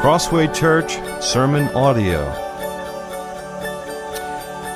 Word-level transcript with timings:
Crossway 0.00 0.46
Church 0.46 0.98
Sermon 1.22 1.68
Audio. 1.74 2.24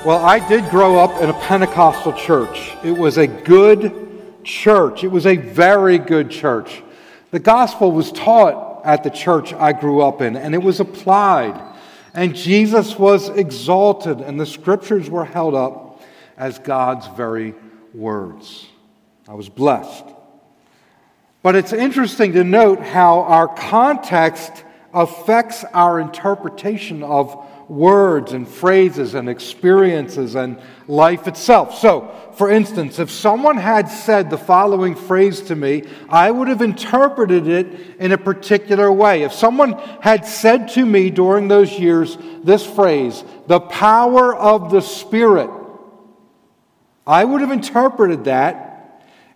Well, 0.05 0.23
I 0.23 0.47
did 0.47 0.69
grow 0.69 0.99
up 0.99 1.23
in 1.23 1.31
a 1.31 1.41
Pentecostal 1.41 2.13
church. 2.13 2.75
It 2.85 2.91
was 2.91 3.17
a 3.17 3.27
good 3.27 4.45
church, 4.45 5.03
it 5.03 5.09
was 5.09 5.25
a 5.25 5.37
very 5.37 5.97
good 5.97 6.31
church. 6.31 6.83
The 7.31 7.39
gospel 7.39 7.91
was 7.91 8.13
taught 8.13 8.85
at 8.85 9.03
the 9.03 9.09
church 9.09 9.55
I 9.55 9.73
grew 9.73 10.03
up 10.03 10.21
in, 10.21 10.37
and 10.37 10.55
it 10.55 10.63
was 10.63 10.79
applied. 10.79 11.59
And 12.13 12.37
Jesus 12.37 12.99
was 12.99 13.31
exalted, 13.31 14.21
and 14.21 14.39
the 14.39 14.45
scriptures 14.45 15.09
were 15.09 15.25
held 15.25 15.55
up 15.55 16.03
as 16.37 16.59
God's 16.59 17.07
very 17.17 17.55
words. 17.95 18.67
I 19.27 19.33
was 19.33 19.49
blessed. 19.49 20.05
But 21.43 21.57
it's 21.57 21.73
interesting 21.73 22.35
to 22.35 22.45
note 22.45 22.81
how 22.81 23.21
our 23.21 23.49
context 23.49 24.65
affects 24.95 25.65
our 25.75 26.01
interpretation 26.01 27.03
of 27.03 27.37
words 27.69 28.33
and 28.33 28.47
phrases 28.47 29.15
and 29.15 29.29
experiences 29.29 30.35
and 30.35 30.61
life 30.87 31.27
itself. 31.27 31.79
So, 31.79 32.11
for 32.35 32.51
instance, 32.51 32.99
if 32.99 33.11
someone 33.11 33.57
had 33.57 33.89
said 33.89 34.29
the 34.29 34.39
following 34.39 34.95
phrase 34.95 35.41
to 35.43 35.57
me, 35.57 35.85
I 36.09 36.31
would 36.31 36.49
have 36.49 36.63
interpreted 36.63 37.49
it 37.49 37.97
in 37.99 38.13
a 38.13 38.19
particular 38.19 38.93
way. 38.93 39.23
If 39.23 39.33
someone 39.33 39.73
had 40.01 40.27
said 40.27 40.69
to 40.71 40.85
me 40.85 41.11
during 41.11 41.49
those 41.49 41.73
years 41.73 42.19
this 42.43 42.67
phrase, 42.67 43.25
the 43.47 43.61
power 43.61 44.35
of 44.35 44.71
the 44.71 44.83
Spirit, 44.83 45.51
I 47.07 47.25
would 47.25 47.41
have 47.41 47.53
interpreted 47.53 48.25
that 48.25 48.74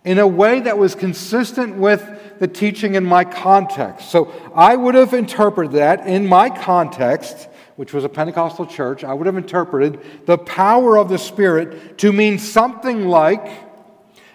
in 0.05 0.17
a 0.17 0.27
way 0.27 0.61
that 0.61 0.77
was 0.77 0.95
consistent 0.95 1.75
with 1.75 2.39
the 2.39 2.47
teaching 2.47 2.95
in 2.95 3.05
my 3.05 3.23
context. 3.23 4.09
So 4.09 4.31
I 4.55 4.75
would 4.75 4.95
have 4.95 5.13
interpreted 5.13 5.73
that 5.73 6.07
in 6.07 6.25
my 6.25 6.49
context, 6.49 7.49
which 7.75 7.93
was 7.93 8.03
a 8.03 8.09
Pentecostal 8.09 8.65
church, 8.65 9.03
I 9.03 9.13
would 9.13 9.25
have 9.25 9.37
interpreted 9.37 9.99
the 10.25 10.37
power 10.37 10.97
of 10.97 11.09
the 11.09 11.17
Spirit 11.17 11.97
to 11.99 12.13
mean 12.13 12.39
something 12.39 13.07
like 13.07 13.45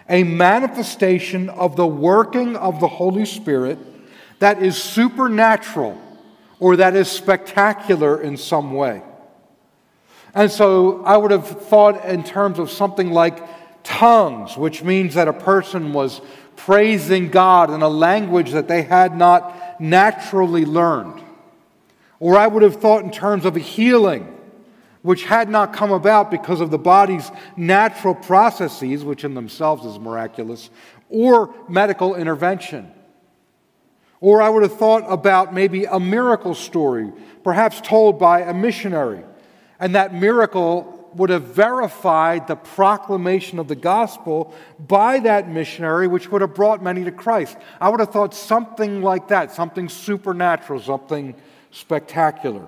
a 0.07 0.23
manifestation 0.23 1.49
of 1.49 1.75
the 1.75 1.87
working 1.87 2.55
of 2.55 2.79
the 2.79 2.87
Holy 2.87 3.25
Spirit 3.25 3.79
that 4.39 4.61
is 4.61 4.81
supernatural 4.81 5.99
or 6.59 6.75
that 6.77 6.95
is 6.95 7.09
spectacular 7.09 8.21
in 8.21 8.37
some 8.37 8.73
way. 8.73 9.01
And 10.33 10.51
so 10.51 11.03
I 11.05 11.17
would 11.17 11.31
have 11.31 11.47
thought 11.47 12.05
in 12.05 12.23
terms 12.23 12.59
of 12.59 12.69
something 12.69 13.11
like 13.11 13.41
tongues, 13.85 14.57
which 14.57 14.83
means 14.83 15.13
that 15.13 15.29
a 15.29 15.33
person 15.33 15.93
was 15.93 16.19
praising 16.57 17.29
God 17.29 17.69
in 17.69 17.81
a 17.81 17.87
language 17.87 18.51
that 18.51 18.67
they 18.67 18.81
had 18.81 19.15
not 19.15 19.79
naturally 19.79 20.65
learned. 20.65 21.21
Or 22.19 22.37
I 22.37 22.47
would 22.47 22.63
have 22.63 22.81
thought 22.81 23.03
in 23.03 23.11
terms 23.11 23.45
of 23.45 23.55
a 23.55 23.59
healing, 23.59 24.35
which 25.01 25.25
had 25.25 25.49
not 25.49 25.73
come 25.73 25.91
about 25.91 26.31
because 26.31 26.61
of 26.61 26.71
the 26.71 26.77
body's 26.77 27.31
natural 27.55 28.15
processes, 28.15 29.03
which 29.03 29.23
in 29.23 29.35
themselves 29.35 29.85
is 29.85 29.99
miraculous, 29.99 30.69
or 31.09 31.53
medical 31.69 32.15
intervention. 32.15 32.91
Or 34.19 34.41
I 34.41 34.49
would 34.49 34.63
have 34.63 34.77
thought 34.77 35.03
about 35.07 35.53
maybe 35.53 35.85
a 35.85 35.99
miracle 35.99 36.55
story, 36.55 37.11
perhaps 37.43 37.79
told 37.81 38.17
by 38.17 38.41
a 38.41 38.53
missionary. 38.53 39.23
And 39.79 39.93
that 39.93 40.13
miracle 40.13 40.94
would 41.15 41.29
have 41.29 41.43
verified 41.43 42.47
the 42.47 42.55
proclamation 42.55 43.59
of 43.59 43.67
the 43.67 43.75
gospel 43.75 44.53
by 44.79 45.19
that 45.19 45.49
missionary, 45.49 46.07
which 46.07 46.29
would 46.31 46.41
have 46.41 46.53
brought 46.53 46.83
many 46.83 47.03
to 47.03 47.11
Christ. 47.11 47.57
I 47.79 47.89
would 47.89 47.99
have 47.99 48.11
thought 48.11 48.33
something 48.33 49.01
like 49.01 49.29
that, 49.29 49.51
something 49.51 49.89
supernatural, 49.89 50.81
something 50.81 51.35
spectacular. 51.71 52.67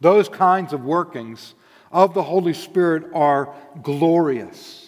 Those 0.00 0.28
kinds 0.28 0.72
of 0.72 0.84
workings 0.84 1.54
of 1.90 2.14
the 2.14 2.22
Holy 2.22 2.54
Spirit 2.54 3.10
are 3.14 3.54
glorious 3.82 4.87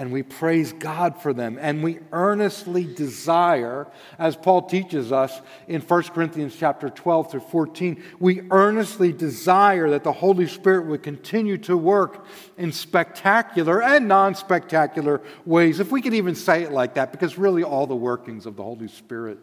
and 0.00 0.10
we 0.10 0.22
praise 0.22 0.72
God 0.72 1.20
for 1.20 1.34
them. 1.34 1.58
And 1.60 1.82
we 1.82 1.98
earnestly 2.10 2.84
desire, 2.84 3.86
as 4.18 4.34
Paul 4.34 4.62
teaches 4.62 5.12
us 5.12 5.42
in 5.68 5.82
1 5.82 6.02
Corinthians 6.04 6.56
chapter 6.56 6.88
12 6.88 7.30
through 7.30 7.40
14, 7.40 8.02
we 8.18 8.40
earnestly 8.50 9.12
desire 9.12 9.90
that 9.90 10.02
the 10.02 10.12
Holy 10.12 10.46
Spirit 10.46 10.86
would 10.86 11.02
continue 11.02 11.58
to 11.58 11.76
work 11.76 12.24
in 12.56 12.72
spectacular 12.72 13.82
and 13.82 14.08
non 14.08 14.34
spectacular 14.34 15.20
ways, 15.44 15.80
if 15.80 15.92
we 15.92 16.00
could 16.00 16.14
even 16.14 16.34
say 16.34 16.62
it 16.62 16.72
like 16.72 16.94
that, 16.94 17.12
because 17.12 17.36
really 17.36 17.62
all 17.62 17.86
the 17.86 17.94
workings 17.94 18.46
of 18.46 18.56
the 18.56 18.62
Holy 18.62 18.88
Spirit 18.88 19.38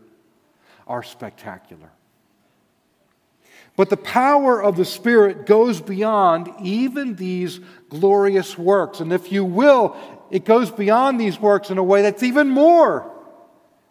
are 0.87 1.03
spectacular. 1.03 1.91
But 3.77 3.91
the 3.91 3.95
power 3.95 4.61
of 4.61 4.75
the 4.75 4.83
Spirit 4.83 5.45
goes 5.45 5.79
beyond 5.79 6.49
even 6.61 7.15
these 7.15 7.59
glorious 7.89 8.57
works. 8.57 8.99
And 8.99 9.13
if 9.13 9.31
you 9.31 9.45
will, 9.45 9.95
it 10.31 10.45
goes 10.45 10.71
beyond 10.71 11.19
these 11.19 11.39
works 11.39 11.69
in 11.69 11.77
a 11.77 11.83
way 11.83 12.01
that's 12.01 12.23
even 12.23 12.49
more 12.49 13.09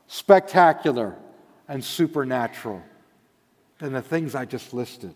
spectacular 0.08 1.16
and 1.68 1.84
supernatural 1.84 2.82
than 3.78 3.92
the 3.92 4.02
things 4.02 4.34
I 4.34 4.44
just 4.44 4.74
listed. 4.74 5.14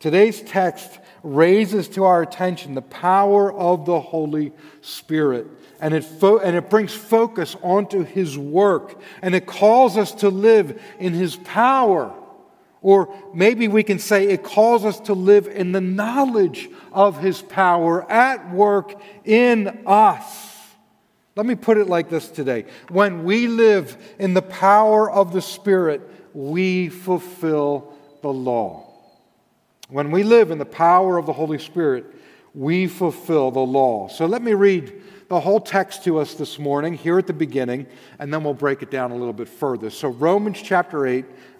Today's 0.00 0.40
text 0.40 0.98
raises 1.22 1.86
to 1.90 2.04
our 2.04 2.22
attention 2.22 2.74
the 2.74 2.82
power 2.82 3.52
of 3.52 3.86
the 3.86 4.00
Holy 4.00 4.52
Spirit, 4.80 5.46
and 5.80 5.94
it, 5.94 6.04
fo- 6.04 6.38
and 6.38 6.56
it 6.56 6.68
brings 6.68 6.92
focus 6.92 7.54
onto 7.62 8.02
His 8.02 8.36
work, 8.36 9.00
and 9.22 9.36
it 9.36 9.46
calls 9.46 9.96
us 9.96 10.10
to 10.14 10.30
live 10.30 10.82
in 10.98 11.12
His 11.12 11.36
power 11.36 12.16
or 12.82 13.14
maybe 13.34 13.68
we 13.68 13.82
can 13.82 13.98
say 13.98 14.28
it 14.28 14.42
calls 14.42 14.84
us 14.84 15.00
to 15.00 15.14
live 15.14 15.46
in 15.46 15.72
the 15.72 15.80
knowledge 15.80 16.70
of 16.92 17.20
His 17.20 17.42
power 17.42 18.10
at 18.10 18.52
work 18.52 19.00
in 19.24 19.82
us. 19.86 20.48
Let 21.36 21.46
me 21.46 21.54
put 21.54 21.78
it 21.78 21.88
like 21.88 22.08
this 22.08 22.28
today. 22.28 22.66
When 22.88 23.24
we 23.24 23.46
live 23.46 23.96
in 24.18 24.34
the 24.34 24.42
power 24.42 25.10
of 25.10 25.32
the 25.32 25.42
Spirit, 25.42 26.00
we 26.34 26.88
fulfill 26.88 27.94
the 28.22 28.32
law. 28.32 28.86
When 29.88 30.10
we 30.10 30.22
live 30.22 30.50
in 30.50 30.58
the 30.58 30.64
power 30.64 31.18
of 31.18 31.26
the 31.26 31.32
Holy 31.32 31.58
Spirit, 31.58 32.06
we 32.54 32.86
fulfill 32.86 33.50
the 33.50 33.60
law. 33.60 34.08
So 34.08 34.26
let 34.26 34.42
me 34.42 34.54
read 34.54 35.02
the 35.30 35.38
whole 35.38 35.60
text 35.60 36.02
to 36.02 36.18
us 36.18 36.34
this 36.34 36.58
morning, 36.58 36.92
here 36.92 37.16
at 37.16 37.28
the 37.28 37.32
beginning, 37.32 37.86
and 38.18 38.34
then 38.34 38.42
we'll 38.42 38.52
break 38.52 38.82
it 38.82 38.90
down 38.90 39.12
a 39.12 39.14
little 39.14 39.32
bit 39.32 39.48
further. 39.48 39.88
So, 39.88 40.08
Romans 40.08 40.60
chapter 40.60 41.06
8, 41.06 41.24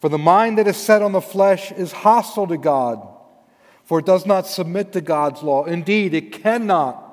For 0.00 0.08
the 0.08 0.18
mind 0.18 0.58
that 0.58 0.66
is 0.66 0.76
set 0.76 1.02
on 1.02 1.12
the 1.12 1.20
flesh 1.20 1.72
is 1.72 1.92
hostile 1.92 2.46
to 2.46 2.56
God, 2.56 3.06
for 3.84 3.98
it 3.98 4.06
does 4.06 4.24
not 4.24 4.46
submit 4.46 4.92
to 4.92 5.00
God's 5.00 5.42
law. 5.42 5.64
Indeed, 5.64 6.14
it 6.14 6.32
cannot. 6.32 7.06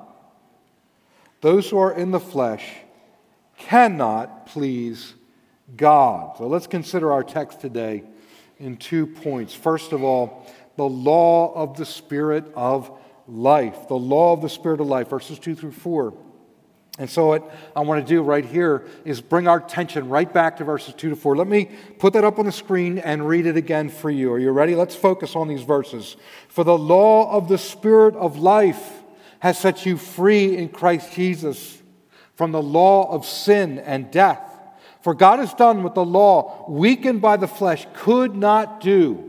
Those 1.40 1.68
who 1.68 1.78
are 1.78 1.92
in 1.92 2.10
the 2.10 2.20
flesh 2.20 2.64
cannot 3.58 4.46
please 4.46 5.14
God. 5.76 6.38
So 6.38 6.46
let's 6.46 6.66
consider 6.66 7.12
our 7.12 7.22
text 7.22 7.60
today 7.60 8.04
in 8.58 8.76
two 8.76 9.06
points. 9.06 9.54
First 9.54 9.92
of 9.92 10.02
all, 10.02 10.46
the 10.76 10.88
law 10.88 11.52
of 11.54 11.76
the 11.76 11.84
Spirit 11.84 12.44
of 12.54 12.90
life. 13.26 13.88
The 13.88 13.94
law 13.94 14.32
of 14.32 14.40
the 14.40 14.48
Spirit 14.48 14.80
of 14.80 14.86
life, 14.86 15.08
verses 15.10 15.38
2 15.38 15.54
through 15.54 15.72
4. 15.72 16.14
And 16.98 17.08
so, 17.08 17.28
what 17.28 17.50
I 17.76 17.80
want 17.80 18.04
to 18.04 18.12
do 18.12 18.22
right 18.22 18.44
here 18.44 18.84
is 19.04 19.20
bring 19.20 19.46
our 19.46 19.58
attention 19.58 20.08
right 20.08 20.30
back 20.32 20.56
to 20.56 20.64
verses 20.64 20.94
2 20.94 21.10
to 21.10 21.16
4. 21.16 21.36
Let 21.36 21.46
me 21.46 21.70
put 21.98 22.12
that 22.14 22.24
up 22.24 22.40
on 22.40 22.46
the 22.46 22.52
screen 22.52 22.98
and 22.98 23.26
read 23.26 23.46
it 23.46 23.56
again 23.56 23.88
for 23.88 24.10
you. 24.10 24.32
Are 24.32 24.38
you 24.38 24.50
ready? 24.50 24.74
Let's 24.74 24.96
focus 24.96 25.36
on 25.36 25.46
these 25.46 25.62
verses. 25.62 26.16
For 26.48 26.64
the 26.64 26.76
law 26.76 27.30
of 27.30 27.48
the 27.48 27.58
Spirit 27.58 28.16
of 28.16 28.38
life 28.38 29.02
has 29.38 29.58
set 29.58 29.86
you 29.86 29.96
free 29.96 30.56
in 30.56 30.68
Christ 30.68 31.12
Jesus 31.12 31.80
from 32.34 32.50
the 32.50 32.62
law 32.62 33.08
of 33.12 33.24
sin 33.24 33.78
and 33.78 34.10
death. 34.10 34.42
For 35.00 35.14
God 35.14 35.38
has 35.38 35.54
done 35.54 35.84
what 35.84 35.94
the 35.94 36.04
law, 36.04 36.64
weakened 36.68 37.20
by 37.20 37.36
the 37.36 37.46
flesh, 37.46 37.86
could 37.94 38.34
not 38.34 38.80
do 38.80 39.27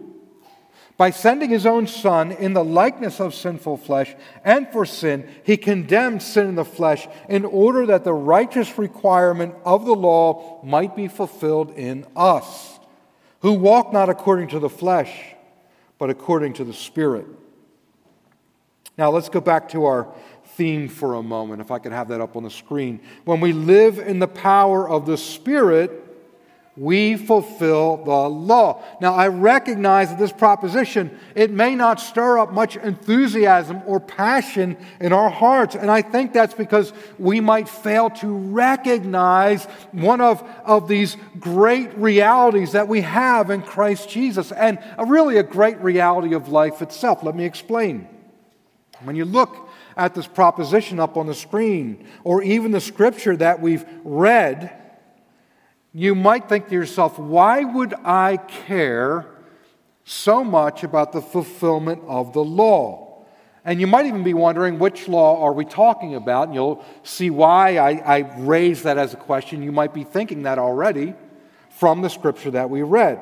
by 1.00 1.12
sending 1.12 1.50
his 1.50 1.66
own 1.66 1.88
Son 1.88 2.30
in 2.30 2.52
the 2.52 2.64
likeness 2.64 3.22
of 3.22 3.34
sinful 3.34 3.78
flesh 3.78 4.14
and 4.44 4.68
for 4.68 4.86
sin, 4.86 5.26
he 5.44 5.56
condemned 5.56 6.22
sin 6.22 6.48
in 6.48 6.56
the 6.56 6.66
flesh 6.66 7.08
in 7.30 7.46
order 7.46 7.86
that 7.86 8.04
the 8.04 8.12
righteous 8.12 8.78
requirement 8.78 9.56
of 9.64 9.86
the 9.86 9.96
law 9.96 10.60
might 10.62 10.98
be 10.98 11.08
fulfilled 11.08 11.72
in 11.78 12.06
us, 12.18 12.80
who 13.40 13.54
walk 13.54 13.94
not 13.94 14.10
according 14.10 14.50
to 14.50 14.60
the 14.60 14.70
flesh, 14.70 15.36
but 15.98 16.10
according 16.10 16.52
to 16.52 16.66
the 16.66 16.74
Spirit. 16.74 17.26
Now 18.98 19.10
let's 19.10 19.30
go 19.30 19.40
back 19.40 19.70
to 19.70 19.86
our 19.86 20.14
theme 20.58 20.90
for 20.90 21.14
a 21.14 21.24
moment, 21.24 21.62
if 21.62 21.72
I 21.72 21.80
could 21.80 21.94
have 21.94 22.10
that 22.10 22.20
up 22.20 22.36
on 22.36 22.44
the 22.44 22.50
screen. 22.50 23.00
When 23.24 23.40
we 23.40 23.54
live 23.54 24.00
in 24.00 24.20
the 24.20 24.28
power 24.28 24.90
of 24.90 25.06
the 25.06 25.18
Spirit, 25.18 26.09
we 26.80 27.18
fulfill 27.18 27.98
the 28.06 28.30
law. 28.30 28.82
Now, 29.02 29.14
I 29.14 29.28
recognize 29.28 30.10
that 30.10 30.18
this 30.18 30.32
proposition, 30.32 31.20
it 31.36 31.52
may 31.52 31.76
not 31.76 32.00
stir 32.00 32.40
up 32.40 32.54
much 32.54 32.78
enthusiasm 32.78 33.82
or 33.86 34.00
passion 34.00 34.78
in 35.02 35.12
our 35.12 35.30
hearts. 35.30 35.76
And 35.76 35.92
I 35.92 36.02
think 36.02 36.32
that's 36.32 36.54
because 36.54 36.94
we 37.18 37.42
might 37.42 37.68
fail 37.68 38.10
to 38.12 38.28
recognize 38.28 39.66
one 39.92 40.22
of, 40.22 40.42
of 40.64 40.88
these 40.88 41.18
great 41.38 41.98
realities 41.98 42.72
that 42.72 42.88
we 42.88 43.02
have 43.02 43.50
in 43.50 43.62
Christ 43.62 44.10
Jesus, 44.10 44.54
and 44.54 44.80
a, 44.98 45.06
really 45.06 45.36
a 45.36 45.44
great 45.44 45.80
reality 45.80 46.34
of 46.34 46.48
life 46.48 46.82
itself. 46.82 47.24
Let 47.24 47.36
me 47.36 47.44
explain. 47.44 48.08
When 49.04 49.18
you 49.18 49.26
look 49.26 49.70
at 49.98 50.16
this 50.16 50.28
proposition 50.28 50.98
up 50.98 51.18
on 51.18 51.28
the 51.28 51.34
screen, 51.36 52.08
or 52.24 52.42
even 52.42 52.72
the 52.72 52.80
scripture 52.80 53.36
that 53.36 53.60
we've 53.60 53.84
read, 54.06 54.80
you 55.94 56.14
might 56.14 56.48
think 56.48 56.68
to 56.68 56.74
yourself, 56.74 57.18
why 57.18 57.64
would 57.64 57.94
I 58.06 58.38
care 58.38 59.26
so 60.04 60.44
much 60.44 60.84
about 60.84 61.12
the 61.12 61.22
fulfillment 61.22 62.04
of 62.08 62.34
the 62.34 62.44
law? 62.44 63.26
And 63.66 63.82
you 63.82 63.88
might 63.88 64.06
even 64.06 64.24
be 64.24 64.34
wondering, 64.34 64.80
which 64.80 65.08
law 65.08 65.44
are 65.44 65.54
we 65.54 65.66
talking 65.66 66.16
about? 66.16 66.48
And 66.48 66.56
you'll 66.56 66.84
see 67.04 67.30
why 67.30 67.78
I, 67.78 68.18
I 68.18 68.18
raise 68.38 68.84
that 68.84 68.98
as 68.98 69.14
a 69.14 69.18
question. 69.18 69.64
You 69.64 69.72
might 69.72 69.94
be 69.94 70.04
thinking 70.04 70.44
that 70.44 70.60
already 70.60 71.14
from 71.70 72.02
the 72.02 72.10
scripture 72.10 72.52
that 72.52 72.70
we 72.70 72.84
read. 72.84 73.20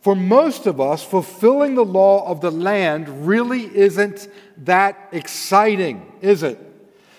For 0.00 0.14
most 0.14 0.66
of 0.66 0.80
us, 0.80 1.02
fulfilling 1.02 1.74
the 1.74 1.84
law 1.84 2.26
of 2.28 2.40
the 2.40 2.52
land 2.52 3.26
really 3.26 3.64
isn't 3.76 4.28
that 4.58 5.08
exciting, 5.10 6.12
is 6.20 6.44
it? 6.44 6.58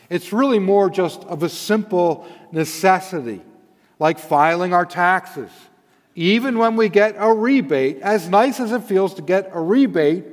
It's 0.10 0.32
really 0.32 0.60
more 0.60 0.90
just 0.90 1.24
of 1.26 1.44
a 1.44 1.50
simple 1.50 2.26
necessity 2.52 3.42
like 4.00 4.18
filing 4.18 4.74
our 4.74 4.86
taxes. 4.86 5.52
Even 6.16 6.58
when 6.58 6.76
we 6.76 6.90
get 6.90 7.16
a 7.18 7.32
rebate, 7.32 8.00
as 8.02 8.28
nice 8.28 8.60
as 8.60 8.72
it 8.72 8.84
feels 8.84 9.14
to 9.14 9.22
get 9.22 9.52
a 9.54 9.60
rebate, 9.62 10.26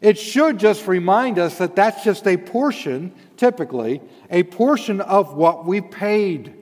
it 0.00 0.18
should 0.18 0.58
just 0.58 0.86
remind 0.86 1.38
us 1.38 1.58
that 1.58 1.74
that's 1.74 2.04
just 2.04 2.26
a 2.26 2.36
portion, 2.36 3.12
typically, 3.36 4.02
a 4.30 4.42
portion 4.42 5.00
of 5.00 5.34
what 5.34 5.64
we 5.64 5.80
paid. 5.80 6.54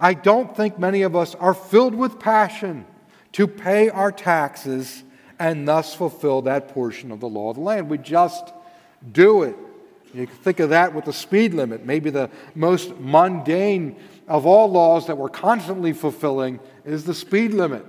I 0.00 0.14
don't 0.14 0.56
think 0.56 0.78
many 0.78 1.02
of 1.02 1.14
us 1.14 1.34
are 1.34 1.54
filled 1.54 1.94
with 1.94 2.18
passion 2.18 2.86
to 3.32 3.46
pay 3.46 3.88
our 3.88 4.10
taxes 4.10 5.04
and 5.38 5.66
thus 5.66 5.94
fulfill 5.94 6.42
that 6.42 6.68
portion 6.68 7.10
of 7.10 7.20
the 7.20 7.28
law 7.28 7.50
of 7.50 7.56
the 7.56 7.62
land. 7.62 7.88
We 7.88 7.98
just 7.98 8.52
do 9.12 9.42
it. 9.42 9.56
You 10.14 10.26
can 10.26 10.36
think 10.36 10.60
of 10.60 10.70
that 10.70 10.94
with 10.94 11.06
the 11.06 11.12
speed 11.12 11.54
limit, 11.54 11.86
maybe 11.86 12.10
the 12.10 12.30
most 12.54 12.98
mundane 12.98 13.96
of 14.28 14.46
all 14.46 14.70
laws 14.70 15.06
that 15.06 15.16
we're 15.16 15.28
constantly 15.28 15.92
fulfilling 15.92 16.60
is 16.84 17.04
the 17.04 17.14
speed 17.14 17.52
limit. 17.52 17.84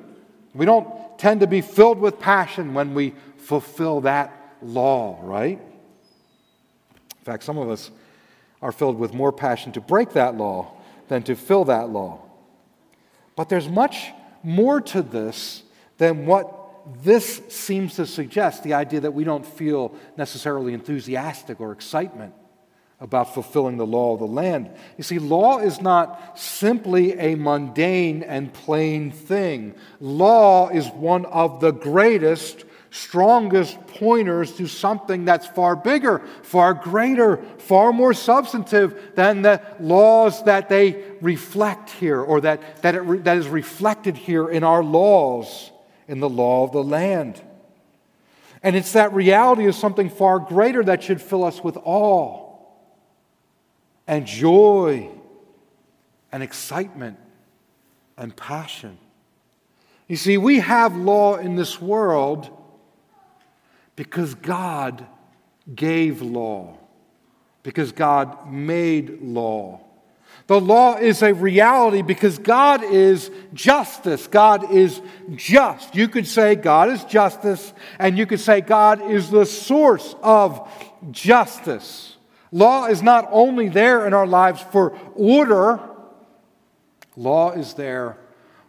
We 0.54 0.66
don't 0.66 0.88
tend 1.18 1.42
to 1.42 1.48
be 1.48 1.62
filled 1.62 2.00
with 2.00 2.20
passion 2.20 2.74
when 2.74 2.94
we 2.94 3.14
fulfill 3.38 4.02
that 4.02 4.58
law, 4.62 5.20
right? 5.22 5.60
In 5.60 7.24
fact, 7.24 7.44
some 7.44 7.58
of 7.58 7.70
us 7.70 7.92
are 8.62 8.72
filled 8.72 8.98
with 8.98 9.14
more 9.14 9.32
passion 9.32 9.72
to 9.74 9.82
break 9.82 10.12
that 10.14 10.36
law 10.36 10.72
than 11.08 11.24
to 11.24 11.36
fill 11.36 11.66
that 11.66 11.90
law. 11.90 12.22
But 13.36 13.50
there's 13.50 13.68
much 13.68 14.12
more 14.44 14.82
to 14.82 15.02
this 15.02 15.64
than 15.98 16.26
what 16.26 16.60
this 17.04 17.42
seems 17.50 17.96
to 17.96 18.06
suggest 18.06 18.64
the 18.64 18.74
idea 18.74 19.02
that 19.02 19.14
we 19.14 19.24
don't 19.24 19.46
feel 19.46 19.96
necessarily 20.18 20.74
enthusiastic 20.74 21.60
or 21.62 21.72
excitement 21.72 22.34
about 23.04 23.34
fulfilling 23.34 23.76
the 23.76 23.86
law 23.86 24.14
of 24.14 24.20
the 24.20 24.26
land. 24.26 24.72
You 24.98 25.04
see, 25.04 25.20
law 25.20 25.60
is 25.60 25.82
not 25.82 26.40
simply 26.40 27.20
a 27.20 27.36
mundane 27.36 28.24
and 28.24 28.52
plain 28.52 29.12
thing, 29.12 29.76
law 30.00 30.70
is 30.70 30.88
one 30.88 31.26
of 31.26 31.60
the 31.60 31.72
greatest. 31.72 32.66
Strongest 32.96 33.88
pointers 33.88 34.52
to 34.58 34.68
something 34.68 35.26
that's 35.26 35.48
far 35.48 35.76
bigger, 35.76 36.20
far 36.44 36.76
greater, 36.76 37.38
far 37.58 37.92
more 37.92 38.14
substantive 38.14 39.16
than 39.16 39.42
the 39.42 39.60
laws 39.80 40.44
that 40.44 40.70
they 40.70 41.04
reflect 41.20 41.90
here 41.90 42.22
or 42.22 42.42
that, 42.42 42.84
that, 42.84 42.94
it, 42.94 43.24
that 43.24 43.38
is 43.38 43.48
reflected 43.48 44.16
here 44.16 44.48
in 44.48 44.64
our 44.64 44.84
laws, 44.84 45.72
in 46.08 46.20
the 46.20 46.30
law 46.30 46.66
of 46.66 46.72
the 46.72 46.84
land. 46.84 47.42
And 48.62 48.76
it's 48.76 48.92
that 48.92 49.12
reality 49.12 49.66
of 49.66 49.74
something 49.74 50.12
far 50.12 50.38
greater 50.38 50.84
that 50.84 51.02
should 51.02 51.20
fill 51.20 51.44
us 51.44 51.64
with 51.64 51.80
awe 51.84 52.43
and 54.08 54.26
joy 54.26 55.10
and 56.32 56.44
excitement 56.44 57.18
and 58.18 58.36
passion. 58.36 58.98
You 60.08 60.16
see, 60.16 60.38
we 60.38 60.60
have 60.60 60.96
law 60.96 61.38
in 61.38 61.56
this 61.56 61.82
world 61.82 62.50
because 63.96 64.36
God 64.36 65.06
gave 65.74 66.22
law, 66.22 66.78
because 67.64 67.92
God 67.92 68.52
made 68.52 69.22
law. 69.22 69.80
The 70.48 70.60
law 70.60 70.98
is 70.98 71.22
a 71.22 71.34
reality 71.34 72.02
because 72.02 72.38
God 72.38 72.84
is 72.84 73.32
justice. 73.54 74.28
God 74.28 74.72
is 74.72 75.02
just. 75.36 75.96
You 75.96 76.10
could 76.10 76.28
say 76.28 76.56
God 76.56 76.90
is 76.90 77.04
justice, 77.06 77.74
and 77.98 78.18
you 78.18 78.26
could 78.26 78.42
say 78.42 78.60
God 78.60 79.10
is 79.10 79.30
the 79.30 79.46
source 79.46 80.16
of 80.22 80.70
justice. 81.12 82.13
Law 82.54 82.86
is 82.86 83.02
not 83.02 83.28
only 83.32 83.68
there 83.68 84.06
in 84.06 84.14
our 84.14 84.28
lives 84.28 84.62
for 84.72 84.96
order, 85.16 85.80
law 87.18 87.52
is 87.52 87.74
there 87.74 88.20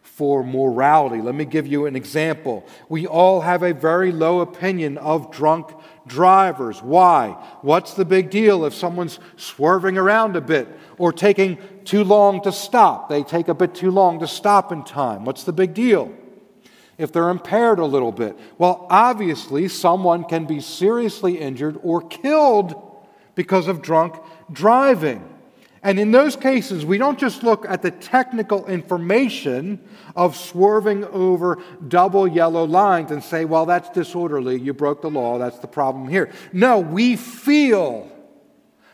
for 0.00 0.42
morality. 0.42 1.20
Let 1.20 1.34
me 1.34 1.44
give 1.44 1.66
you 1.66 1.84
an 1.84 1.94
example. 1.94 2.66
We 2.88 3.06
all 3.06 3.42
have 3.42 3.62
a 3.62 3.74
very 3.74 4.10
low 4.10 4.40
opinion 4.40 4.96
of 4.96 5.30
drunk 5.30 5.70
drivers. 6.06 6.82
Why? 6.82 7.32
What's 7.60 7.92
the 7.92 8.06
big 8.06 8.30
deal 8.30 8.64
if 8.64 8.72
someone's 8.72 9.18
swerving 9.36 9.98
around 9.98 10.34
a 10.34 10.40
bit 10.40 10.66
or 10.96 11.12
taking 11.12 11.58
too 11.84 12.04
long 12.04 12.40
to 12.44 12.52
stop? 12.52 13.10
They 13.10 13.22
take 13.22 13.48
a 13.48 13.54
bit 13.54 13.74
too 13.74 13.90
long 13.90 14.20
to 14.20 14.26
stop 14.26 14.72
in 14.72 14.84
time. 14.84 15.26
What's 15.26 15.44
the 15.44 15.52
big 15.52 15.74
deal? 15.74 16.10
If 16.96 17.12
they're 17.12 17.28
impaired 17.28 17.80
a 17.80 17.84
little 17.84 18.12
bit. 18.12 18.38
Well, 18.56 18.86
obviously, 18.88 19.68
someone 19.68 20.24
can 20.24 20.46
be 20.46 20.60
seriously 20.60 21.38
injured 21.38 21.78
or 21.82 22.00
killed 22.00 22.92
because 23.34 23.68
of 23.68 23.82
drunk 23.82 24.16
driving. 24.52 25.30
And 25.82 26.00
in 26.00 26.12
those 26.12 26.34
cases, 26.34 26.86
we 26.86 26.96
don't 26.96 27.18
just 27.18 27.42
look 27.42 27.66
at 27.68 27.82
the 27.82 27.90
technical 27.90 28.66
information 28.66 29.78
of 30.16 30.34
swerving 30.34 31.04
over 31.04 31.58
double 31.86 32.26
yellow 32.26 32.64
lines 32.64 33.10
and 33.10 33.22
say, 33.22 33.44
well, 33.44 33.66
that's 33.66 33.90
disorderly. 33.90 34.58
You 34.58 34.72
broke 34.72 35.02
the 35.02 35.10
law. 35.10 35.38
That's 35.38 35.58
the 35.58 35.66
problem 35.66 36.08
here. 36.08 36.30
No, 36.54 36.78
we 36.78 37.16
feel 37.16 38.10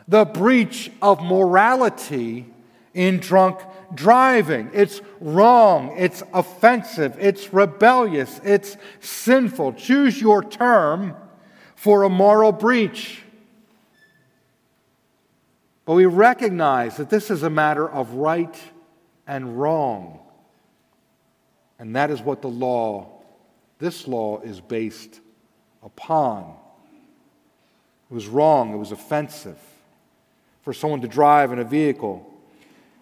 the 0.08 0.24
breach 0.24 0.90
of 1.00 1.22
morality 1.22 2.52
in 2.92 3.18
drunk 3.18 3.60
driving. 3.94 4.70
It's 4.72 5.00
wrong. 5.20 5.94
It's 5.96 6.24
offensive. 6.34 7.16
It's 7.20 7.52
rebellious. 7.52 8.40
It's 8.42 8.76
sinful. 8.98 9.74
Choose 9.74 10.20
your 10.20 10.42
term 10.42 11.14
for 11.76 12.02
a 12.02 12.08
moral 12.08 12.50
breach. 12.50 13.22
But 15.90 15.96
we 15.96 16.06
recognize 16.06 16.98
that 16.98 17.10
this 17.10 17.32
is 17.32 17.42
a 17.42 17.50
matter 17.50 17.90
of 17.90 18.12
right 18.12 18.56
and 19.26 19.60
wrong. 19.60 20.20
And 21.80 21.96
that 21.96 22.12
is 22.12 22.20
what 22.20 22.42
the 22.42 22.48
law, 22.48 23.08
this 23.80 24.06
law, 24.06 24.38
is 24.38 24.60
based 24.60 25.18
upon. 25.82 26.54
It 28.08 28.14
was 28.14 28.28
wrong, 28.28 28.72
it 28.72 28.76
was 28.76 28.92
offensive 28.92 29.58
for 30.62 30.72
someone 30.72 31.00
to 31.00 31.08
drive 31.08 31.50
in 31.50 31.58
a 31.58 31.64
vehicle 31.64 32.24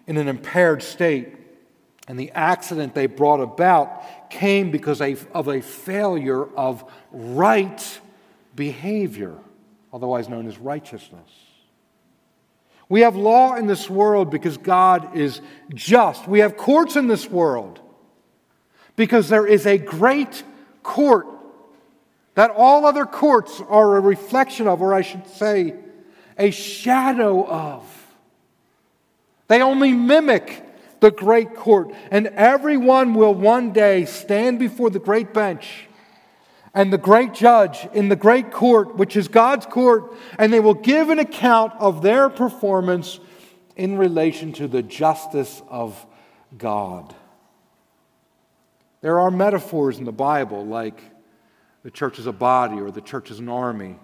in 0.07 0.17
an 0.17 0.27
impaired 0.27 0.81
state. 0.81 1.35
And 2.07 2.19
the 2.19 2.31
accident 2.31 2.95
they 2.95 3.05
brought 3.05 3.39
about 3.39 4.31
came 4.31 4.71
because 4.71 4.99
of 4.99 5.47
a 5.47 5.61
failure 5.61 6.43
of 6.57 6.91
right 7.11 7.99
behavior, 8.55 9.35
otherwise 9.93 10.27
known 10.27 10.47
as 10.47 10.57
righteousness. 10.57 11.29
We 12.89 13.01
have 13.01 13.15
law 13.15 13.55
in 13.55 13.67
this 13.67 13.87
world 13.89 14.31
because 14.31 14.57
God 14.57 15.15
is 15.15 15.41
just. 15.73 16.27
We 16.27 16.39
have 16.39 16.57
courts 16.57 16.95
in 16.95 17.07
this 17.07 17.29
world 17.29 17.79
because 18.95 19.29
there 19.29 19.45
is 19.45 19.67
a 19.67 19.77
great 19.77 20.43
court 20.81 21.27
that 22.33 22.51
all 22.51 22.85
other 22.85 23.05
courts 23.05 23.61
are 23.69 23.97
a 23.97 23.99
reflection 23.99 24.67
of, 24.67 24.81
or 24.81 24.93
I 24.93 25.01
should 25.01 25.27
say, 25.27 25.75
a 26.37 26.51
shadow 26.51 27.45
of. 27.45 27.83
They 29.47 29.61
only 29.61 29.93
mimic 29.93 30.65
the 30.99 31.11
great 31.11 31.55
court, 31.55 31.93
and 32.11 32.27
everyone 32.27 33.13
will 33.13 33.33
one 33.33 33.71
day 33.71 34.05
stand 34.05 34.57
before 34.57 34.89
the 34.89 34.99
great 34.99 35.33
bench 35.33 35.88
and 36.73 36.93
the 36.93 36.97
great 36.97 37.33
judge 37.33 37.87
in 37.93 38.09
the 38.09 38.15
great 38.15 38.51
court, 38.51 38.95
which 38.95 39.15
is 39.15 39.27
God's 39.27 39.65
court, 39.65 40.13
and 40.37 40.53
they 40.53 40.59
will 40.59 40.73
give 40.73 41.09
an 41.09 41.19
account 41.19 41.73
of 41.79 42.01
their 42.01 42.29
performance 42.29 43.19
in 43.75 43.97
relation 43.97 44.53
to 44.53 44.67
the 44.67 44.83
justice 44.83 45.61
of 45.69 46.05
God. 46.57 47.15
There 49.01 49.19
are 49.19 49.31
metaphors 49.31 49.97
in 49.97 50.05
the 50.05 50.11
Bible 50.11 50.65
like 50.65 51.01
the 51.83 51.91
church 51.91 52.19
is 52.19 52.27
a 52.27 52.33
body 52.33 52.79
or 52.79 52.91
the 52.91 53.01
church 53.01 53.31
is 53.31 53.39
an 53.39 53.49
army. 53.49 53.97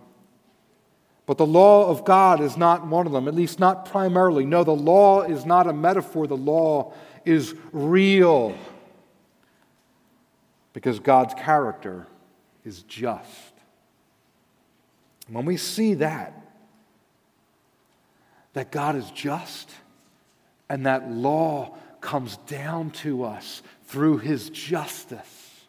But 1.25 1.37
the 1.37 1.45
law 1.45 1.89
of 1.89 2.05
God 2.05 2.39
is 2.39 2.55
not 2.55 2.85
one 2.85 3.05
of 3.05 3.11
them, 3.11 3.27
at 3.27 3.33
least 3.33 3.59
not 3.59 3.85
primarily. 3.85 4.45
No, 4.45 4.63
the 4.63 4.75
law 4.75 5.23
is 5.23 5.45
not 5.45 5.67
a 5.67 5.73
metaphor, 5.73 6.27
the 6.27 6.37
law 6.37 6.93
is 7.25 7.55
real 7.71 8.55
because 10.71 10.99
God's 10.99 11.33
character 11.33 12.05
is 12.65 12.83
just. 12.83 13.53
When 15.29 15.45
we 15.45 15.57
see 15.57 15.95
that, 15.95 16.33
that 18.53 18.71
God 18.71 18.95
is 18.95 19.09
just 19.11 19.69
and 20.69 20.85
that 20.85 21.11
law 21.11 21.75
comes 22.01 22.37
down 22.47 22.91
to 22.91 23.23
us 23.23 23.61
through 23.85 24.17
his 24.17 24.49
justice. 24.49 25.65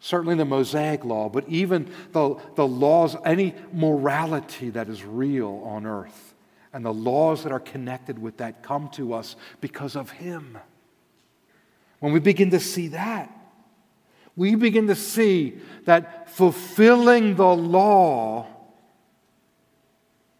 Certainly 0.00 0.36
the 0.36 0.44
Mosaic 0.44 1.04
law, 1.04 1.28
but 1.28 1.48
even 1.48 1.90
the, 2.12 2.36
the 2.56 2.66
laws, 2.66 3.16
any 3.24 3.54
morality 3.72 4.70
that 4.70 4.88
is 4.88 5.04
real 5.04 5.62
on 5.64 5.86
earth, 5.86 6.34
and 6.72 6.84
the 6.84 6.92
laws 6.92 7.44
that 7.44 7.52
are 7.52 7.60
connected 7.60 8.18
with 8.18 8.36
that 8.38 8.62
come 8.62 8.88
to 8.90 9.14
us 9.14 9.36
because 9.60 9.96
of 9.96 10.10
him. 10.10 10.58
When 12.00 12.12
we 12.12 12.20
begin 12.20 12.50
to 12.50 12.60
see 12.60 12.88
that, 12.88 13.32
we 14.36 14.54
begin 14.54 14.88
to 14.88 14.94
see 14.94 15.58
that 15.84 16.30
fulfilling 16.30 17.36
the 17.36 17.44
law 17.44 18.46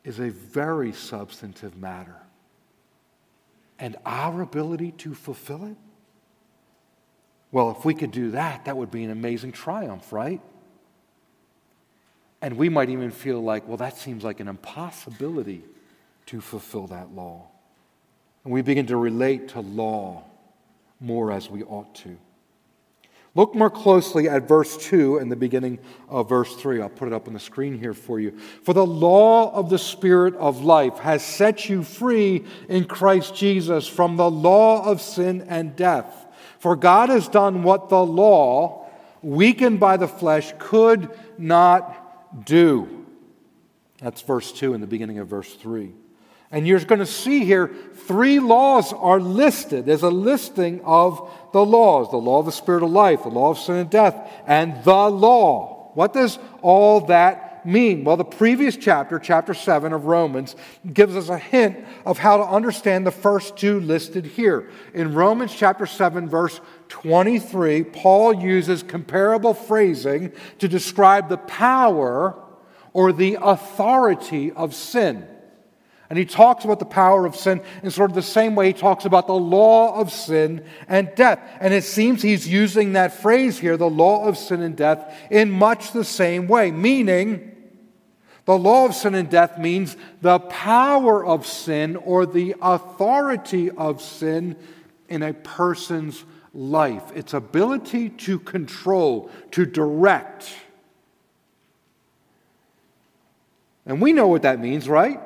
is 0.05 0.19
a 0.19 0.31
very 0.31 0.93
substantive 0.93 1.77
matter. 1.77 2.17
And 3.79 3.97
our 4.05 4.43
ability 4.43 4.93
to 4.99 5.15
fulfill 5.15 5.65
it? 5.67 5.77
Well, 7.51 7.71
if 7.71 7.85
we 7.85 7.95
could 7.95 8.11
do 8.11 8.33
that, 8.33 8.65
that 8.65 8.77
would 8.77 8.91
be 8.91 9.05
an 9.05 9.11
amazing 9.11 9.53
triumph, 9.53 10.13
right? 10.13 10.41
And 12.43 12.57
we 12.57 12.69
might 12.69 12.91
even 12.91 13.11
feel 13.11 13.43
like, 13.43 13.67
well, 13.67 13.77
that 13.79 13.97
seems 13.97 14.23
like 14.25 14.41
an 14.41 14.49
impossibility 14.49 15.65
to 16.27 16.41
fulfill 16.41 16.89
that 16.89 17.15
law. 17.15 17.47
And 18.45 18.53
we 18.53 18.61
begin 18.61 18.87
to 18.87 18.97
relate 18.97 19.49
to 19.51 19.61
law 19.61 20.25
more 21.01 21.33
as 21.33 21.49
we 21.49 21.63
ought 21.63 21.95
to. 21.97 22.19
Look 23.37 23.55
more 23.55 23.71
closely 23.71 24.29
at 24.29 24.47
verse 24.47 24.77
2 24.77 25.19
and 25.19 25.31
the 25.31 25.37
beginning 25.37 25.81
of 26.09 26.29
verse 26.29 26.55
3. 26.55 26.81
I'll 26.81 26.89
put 26.89 27.09
it 27.09 27.15
up 27.15 27.27
on 27.27 27.35
the 27.35 27.41
screen 27.41 27.79
here 27.79 27.95
for 27.95 28.21
you. 28.21 28.39
For 28.63 28.73
the 28.73 28.87
law 28.87 29.53
of 29.53 29.71
the 29.71 29.79
Spirit 29.79 30.37
of 30.37 30.63
life 30.63 30.99
has 30.99 31.25
set 31.25 31.69
you 31.69 31.83
free 31.83 32.45
in 32.69 32.85
Christ 32.85 33.35
Jesus 33.35 33.89
from 33.89 34.17
the 34.17 34.31
law 34.31 34.85
of 34.89 35.01
sin 35.01 35.45
and 35.49 35.75
death. 35.75 36.27
For 36.61 36.77
God 36.77 37.09
has 37.09 37.27
done 37.27 37.65
what 37.65 37.89
the 37.89 38.05
law, 38.05 38.89
weakened 39.21 39.81
by 39.81 39.97
the 39.97 40.09
flesh, 40.09 40.55
could 40.61 41.11
not 41.37 42.47
do. 42.47 43.05
That's 43.99 44.23
verse 44.23 44.53
2 44.53 44.75
in 44.75 44.81
the 44.81 44.87
beginning 44.87 45.19
of 45.19 45.27
verse 45.27 45.53
3. 45.55 45.93
And 46.55 46.69
you're 46.69 46.79
going 46.79 47.01
to 47.01 47.07
see 47.07 47.45
here 47.45 47.69
three 48.07 48.39
laws 48.39 48.93
are 48.93 49.19
listed. 49.19 49.87
There's 49.87 50.05
a 50.05 50.09
listing 50.09 50.81
of 50.85 51.29
the 51.53 51.65
laws 51.65 52.13
the 52.13 52.17
law 52.17 52.39
of 52.39 52.47
the 52.47 52.53
Spirit 52.53 52.85
of 52.85 52.93
life, 52.93 53.25
the 53.25 53.29
law 53.29 53.51
of 53.51 53.59
sin 53.59 53.75
and 53.75 53.91
death, 53.91 54.31
and 54.47 54.85
the 54.85 55.11
law. 55.11 55.91
What 55.95 56.13
does 56.13 56.39
all 56.63 57.01
that 57.07 57.67
mean? 57.67 58.05
Well, 58.05 58.17
the 58.17 58.25
previous 58.25 58.77
chapter, 58.77 59.19
chapter 59.19 59.53
7 59.53 59.93
of 59.93 60.05
Romans, 60.05 60.55
gives 60.93 61.17
us 61.17 61.29
a 61.29 61.39
hint 61.39 61.85
of 62.07 62.19
how 62.19 62.37
to 62.37 62.45
understand 62.45 63.05
the 63.05 63.11
first 63.11 63.57
two 63.57 63.81
listed 63.81 64.25
here. 64.25 64.71
In 64.95 65.13
Romans 65.13 65.53
chapter 65.53 65.87
7, 65.87 66.29
verse 66.29 66.61
23, 66.89 67.83
Paul 67.83 68.33
uses 68.33 68.85
comparable 68.85 69.55
phrasing 69.55 70.31
to 70.61 70.69
describe 70.69 71.29
the 71.29 71.37
power 71.37 72.41
or 72.93 73.13
the 73.13 73.39
authority 73.43 74.53
of 74.53 74.73
sin. 74.73 75.27
And 76.15 76.19
he 76.21 76.27
talks 76.27 76.65
about 76.65 76.79
the 76.79 76.85
power 76.85 77.27
of 77.27 77.35
sin 77.35 77.61
in 77.83 77.91
sort 77.91 78.09
of 78.09 78.15
the 78.15 78.23
same 78.23 78.55
way 78.55 78.69
he 78.69 78.73
talks 78.73 79.05
about 79.05 79.27
the 79.27 79.35
law 79.35 80.01
of 80.01 80.13
sin 80.13 80.65
and 80.87 81.13
death. 81.17 81.41
And 81.59 81.75
it 81.75 81.83
seems 81.83 82.23
he's 82.23 82.47
using 82.47 82.93
that 82.93 83.15
phrase 83.15 83.59
here, 83.59 83.77
the 83.77 83.91
law 83.91 84.25
of 84.25 84.39
sin 84.39 84.63
and 84.63 84.77
death, 84.77 85.13
in 85.29 85.51
much 85.51 85.91
the 85.91 86.05
same 86.05 86.47
way, 86.47 86.71
meaning 86.71 87.51
the 88.45 88.57
law 88.57 88.87
of 88.87 88.95
sin 88.95 89.17
and 89.17 89.29
death 89.29 89.59
means 89.59 89.97
the 90.21 90.39
power 90.39 91.27
of 91.27 91.49
sin 91.49 91.97
or 91.97 92.27
the 92.27 92.55
authority 92.63 93.73
of 93.73 94.01
sin 94.01 94.55
in 95.09 95.21
a 95.21 95.35
person's 95.35 96.25
life, 96.53 97.11
its 97.17 97.35
ability 97.35 98.11
to 98.11 98.39
control, 98.39 99.33
to 99.51 99.67
direct. 99.67 100.49
And 103.85 104.01
we 104.01 104.13
know 104.13 104.29
what 104.29 104.43
that 104.43 104.61
means, 104.61 104.89
right? 104.89 105.19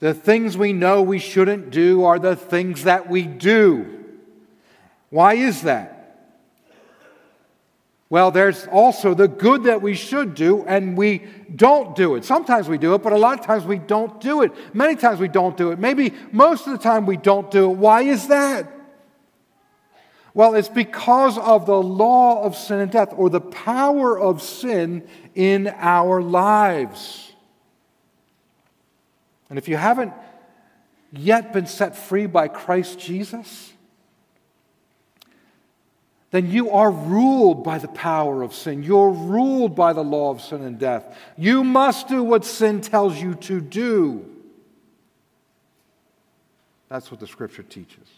The 0.00 0.14
things 0.14 0.56
we 0.56 0.72
know 0.72 1.02
we 1.02 1.18
shouldn't 1.18 1.70
do 1.70 2.04
are 2.04 2.18
the 2.18 2.36
things 2.36 2.84
that 2.84 3.08
we 3.08 3.22
do. 3.22 4.04
Why 5.10 5.34
is 5.34 5.62
that? 5.62 5.94
Well, 8.10 8.30
there's 8.30 8.66
also 8.68 9.12
the 9.12 9.28
good 9.28 9.64
that 9.64 9.82
we 9.82 9.94
should 9.94 10.34
do, 10.34 10.64
and 10.64 10.96
we 10.96 11.26
don't 11.54 11.94
do 11.94 12.14
it. 12.14 12.24
Sometimes 12.24 12.66
we 12.66 12.78
do 12.78 12.94
it, 12.94 13.02
but 13.02 13.12
a 13.12 13.18
lot 13.18 13.38
of 13.38 13.44
times 13.44 13.66
we 13.66 13.78
don't 13.78 14.18
do 14.20 14.42
it. 14.42 14.52
Many 14.74 14.96
times 14.96 15.20
we 15.20 15.28
don't 15.28 15.56
do 15.56 15.72
it. 15.72 15.78
Maybe 15.78 16.14
most 16.32 16.66
of 16.66 16.72
the 16.72 16.78
time 16.78 17.04
we 17.04 17.18
don't 17.18 17.50
do 17.50 17.70
it. 17.70 17.76
Why 17.76 18.02
is 18.02 18.28
that? 18.28 18.72
Well, 20.32 20.54
it's 20.54 20.68
because 20.68 21.36
of 21.36 21.66
the 21.66 21.82
law 21.82 22.44
of 22.44 22.56
sin 22.56 22.80
and 22.80 22.90
death, 22.90 23.12
or 23.14 23.28
the 23.28 23.40
power 23.40 24.18
of 24.18 24.40
sin 24.40 25.06
in 25.34 25.66
our 25.76 26.22
lives. 26.22 27.27
And 29.50 29.58
if 29.58 29.68
you 29.68 29.76
haven't 29.76 30.12
yet 31.12 31.52
been 31.52 31.66
set 31.66 31.96
free 31.96 32.26
by 32.26 32.48
Christ 32.48 32.98
Jesus, 32.98 33.72
then 36.30 36.50
you 36.50 36.70
are 36.70 36.90
ruled 36.90 37.64
by 37.64 37.78
the 37.78 37.88
power 37.88 38.42
of 38.42 38.54
sin. 38.54 38.82
You're 38.82 39.10
ruled 39.10 39.74
by 39.74 39.94
the 39.94 40.04
law 40.04 40.30
of 40.30 40.42
sin 40.42 40.62
and 40.62 40.78
death. 40.78 41.16
You 41.38 41.64
must 41.64 42.08
do 42.08 42.22
what 42.22 42.44
sin 42.44 42.82
tells 42.82 43.20
you 43.20 43.34
to 43.36 43.60
do. 43.60 44.26
That's 46.90 47.10
what 47.10 47.20
the 47.20 47.26
scripture 47.26 47.62
teaches. 47.62 48.08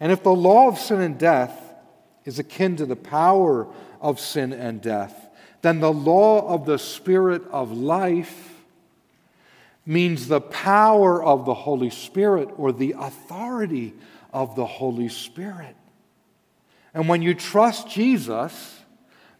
And 0.00 0.10
if 0.10 0.22
the 0.22 0.34
law 0.34 0.68
of 0.68 0.78
sin 0.78 1.00
and 1.00 1.18
death 1.18 1.58
is 2.24 2.38
akin 2.38 2.76
to 2.76 2.86
the 2.86 2.96
power 2.96 3.66
of 4.00 4.18
sin 4.20 4.52
and 4.52 4.80
death, 4.80 5.28
then 5.60 5.80
the 5.80 5.92
law 5.92 6.48
of 6.48 6.66
the 6.66 6.78
Spirit 6.78 7.42
of 7.52 7.72
life 7.72 8.51
means 9.84 10.28
the 10.28 10.40
power 10.40 11.22
of 11.22 11.44
the 11.44 11.54
Holy 11.54 11.90
Spirit 11.90 12.48
or 12.56 12.72
the 12.72 12.94
authority 12.98 13.94
of 14.32 14.54
the 14.54 14.66
Holy 14.66 15.08
Spirit. 15.08 15.76
And 16.94 17.08
when 17.08 17.22
you 17.22 17.34
trust 17.34 17.88
Jesus, 17.88 18.80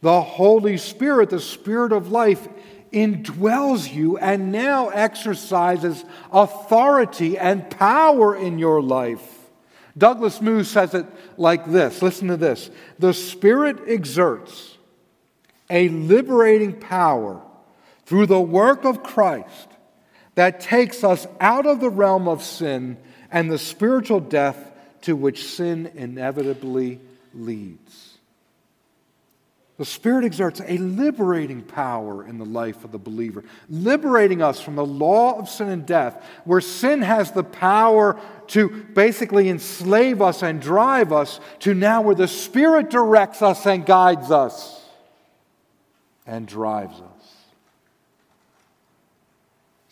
the 0.01 0.21
Holy 0.21 0.77
Spirit, 0.77 1.31
the 1.31 1.41
Spirit 1.41 1.93
of 1.93 2.11
life, 2.11 2.49
indwells 2.93 3.93
you 3.93 4.19
and 4.19 4.53
now 4.53 4.89
exercises 4.89 6.05
authority 6.31 7.39
and 7.39 7.71
power 7.71 8.37
in 8.37 8.59
your 8.59 8.83
life. 8.83 9.39
Douglas 9.97 10.41
Moo 10.41 10.65
says 10.65 10.95
it 10.95 11.07
like 11.37 11.71
this 11.71 12.03
listen 12.03 12.29
to 12.29 12.37
this. 12.37 12.71
The 12.99 13.15
Spirit 13.15 13.81
exerts 13.87 14.77
a 15.71 15.89
liberating 15.89 16.79
power 16.79 17.41
through 18.05 18.27
the 18.27 18.41
work 18.41 18.85
of 18.85 19.03
Christ 19.03 19.69
that 20.35 20.61
takes 20.61 21.05
us 21.05 21.27
out 21.41 21.67
of 21.67 21.81
the 21.81 21.91
realm 21.91 22.29
of 22.29 22.43
sin 22.43 22.97
and 23.31 23.51
the 23.51 23.59
spiritual 23.59 24.21
death 24.21 24.71
to 25.03 25.17
which 25.17 25.45
sin 25.45 25.91
inevitably 25.95 27.01
leads. 27.35 28.12
The 29.79 29.87
Spirit 29.87 30.25
exerts 30.25 30.61
a 30.65 30.79
liberating 30.79 31.62
power 31.62 32.25
in 32.25 32.39
the 32.39 32.45
life 32.45 32.85
of 32.85 32.93
the 32.93 32.99
believer, 32.99 33.43
liberating 33.69 34.43
us 34.43 34.61
from 34.61 34.77
the 34.77 34.87
law 34.87 35.39
of 35.39 35.49
sin 35.49 35.69
and 35.69 35.85
death, 35.85 36.25
where 36.45 36.61
sin 36.61 37.03
has 37.03 37.33
the 37.33 37.43
power 37.43 38.21
to 38.49 38.69
basically 38.69 39.49
enslave 39.49 40.23
us 40.23 40.43
and 40.43 40.61
drive 40.61 41.12
us, 41.12 41.41
to 41.61 41.75
now 41.75 42.03
where 42.03 42.15
the 42.15 42.29
Spirit 42.29 42.91
directs 42.91 43.43
us 43.43 43.67
and 43.67 43.85
guides 43.85 44.31
us 44.31 44.89
and 46.27 46.47
drives 46.47 47.01
us. 47.01 47.12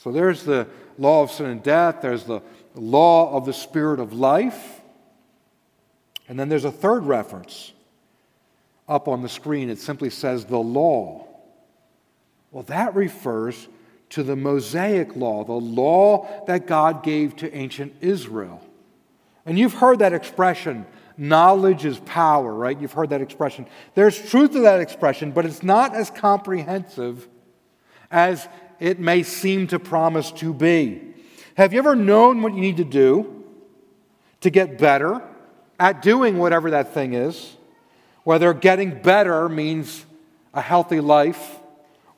So 0.02 0.10
there's 0.10 0.44
the 0.44 0.66
law 0.96 1.22
of 1.22 1.30
sin 1.30 1.44
and 1.44 1.62
death, 1.62 1.98
there's 2.00 2.24
the 2.24 2.40
law 2.74 3.36
of 3.36 3.44
the 3.44 3.52
Spirit 3.52 4.00
of 4.00 4.14
life, 4.14 4.80
and 6.26 6.40
then 6.40 6.48
there's 6.48 6.64
a 6.64 6.72
third 6.72 7.04
reference 7.04 7.74
up 8.88 9.08
on 9.08 9.20
the 9.20 9.28
screen, 9.28 9.68
it 9.68 9.78
simply 9.78 10.08
says 10.08 10.46
the 10.46 10.56
law. 10.56 11.28
Well, 12.50 12.62
that 12.64 12.94
refers 12.94 13.68
to 14.10 14.22
the 14.22 14.36
Mosaic 14.36 15.16
law, 15.16 15.44
the 15.44 15.52
law 15.52 16.44
that 16.46 16.66
God 16.66 17.02
gave 17.02 17.36
to 17.36 17.54
ancient 17.54 17.92
Israel. 18.00 18.66
And 19.44 19.58
you've 19.58 19.74
heard 19.74 19.98
that 19.98 20.14
expression, 20.14 20.86
knowledge 21.18 21.84
is 21.84 21.98
power, 22.00 22.54
right? 22.54 22.80
You've 22.80 22.94
heard 22.94 23.10
that 23.10 23.20
expression. 23.20 23.66
There's 23.94 24.18
truth 24.30 24.52
to 24.52 24.60
that 24.60 24.80
expression, 24.80 25.32
but 25.32 25.44
it's 25.44 25.62
not 25.62 25.94
as 25.94 26.10
comprehensive 26.10 27.28
as 28.10 28.48
it 28.80 28.98
may 28.98 29.22
seem 29.22 29.66
to 29.68 29.78
promise 29.78 30.32
to 30.32 30.52
be. 30.52 31.02
Have 31.54 31.72
you 31.72 31.78
ever 31.78 31.94
known 31.94 32.42
what 32.42 32.54
you 32.54 32.60
need 32.60 32.78
to 32.78 32.84
do 32.84 33.44
to 34.40 34.50
get 34.50 34.78
better 34.78 35.22
at 35.78 36.02
doing 36.02 36.38
whatever 36.38 36.70
that 36.70 36.94
thing 36.94 37.12
is? 37.12 37.56
Whether 38.24 38.52
getting 38.54 39.02
better 39.02 39.48
means 39.48 40.04
a 40.52 40.60
healthy 40.60 41.00
life, 41.00 41.58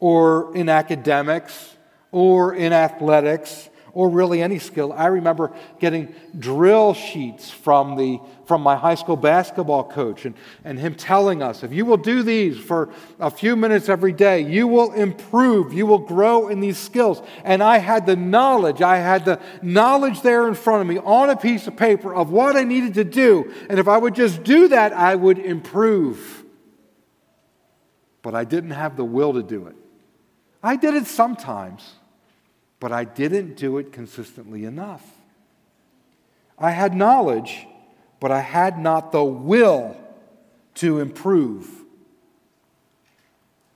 or 0.01 0.57
in 0.57 0.69
academics, 0.69 1.77
or 2.11 2.55
in 2.55 2.73
athletics, 2.73 3.69
or 3.95 4.09
really 4.09 4.41
any 4.41 4.59
skill. 4.59 4.93
I 4.93 5.07
remember 5.07 5.53
getting 5.79 6.15
drill 6.39 6.95
sheets 6.95 7.51
from, 7.51 7.97
the, 7.97 8.21
from 8.47 8.63
my 8.63 8.75
high 8.75 8.95
school 8.95 9.17
basketball 9.17 9.85
coach 9.85 10.25
and, 10.25 10.35
and 10.65 10.79
him 10.79 10.95
telling 10.95 11.43
us 11.43 11.63
if 11.63 11.73
you 11.73 11.85
will 11.85 11.99
do 11.99 12.23
these 12.23 12.59
for 12.59 12.89
a 13.21 13.31
few 13.31 13.55
minutes 13.55 13.89
every 13.89 14.13
day, 14.13 14.41
you 14.41 14.67
will 14.67 14.93
improve, 14.93 15.75
you 15.75 15.87
will 15.87 15.99
grow 15.99 16.49
in 16.49 16.61
these 16.61 16.79
skills. 16.79 17.23
And 17.45 17.63
I 17.63 17.79
had 17.79 18.07
the 18.07 18.17
knowledge, 18.17 18.81
I 18.81 18.97
had 18.97 19.25
the 19.25 19.41
knowledge 19.61 20.23
there 20.23 20.49
in 20.49 20.55
front 20.55 20.81
of 20.81 20.87
me 20.87 20.99
on 20.99 21.29
a 21.29 21.37
piece 21.37 21.67
of 21.67 21.77
paper 21.77 22.15
of 22.15 22.31
what 22.31 22.57
I 22.57 22.65
needed 22.65 22.95
to 22.95 23.05
do. 23.05 23.53
And 23.69 23.79
if 23.79 23.89
I 23.89 23.99
would 23.99 24.15
just 24.15 24.43
do 24.43 24.69
that, 24.69 24.93
I 24.95 25.15
would 25.15 25.39
improve. 25.39 26.45
But 28.23 28.35
I 28.35 28.45
didn't 28.45 28.71
have 28.71 28.97
the 28.97 29.05
will 29.05 29.35
to 29.35 29.43
do 29.43 29.67
it. 29.67 29.77
I 30.63 30.77
did 30.77 30.95
it 30.95 31.07
sometimes 31.07 31.97
but 32.83 32.91
I 32.91 33.05
didn't 33.05 33.55
do 33.55 33.79
it 33.79 33.93
consistently 33.93 34.65
enough. 34.65 35.09
I 36.59 36.73
had 36.73 36.97
knowledge, 36.97 37.65
but 38.19 38.33
I 38.33 38.41
had 38.41 38.77
not 38.77 39.13
the 39.13 39.23
will 39.23 39.97
to 40.75 40.99
improve. 40.99 41.71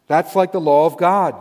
That's 0.09 0.35
like 0.35 0.51
the 0.51 0.61
law 0.61 0.87
of 0.87 0.97
God. 0.97 1.37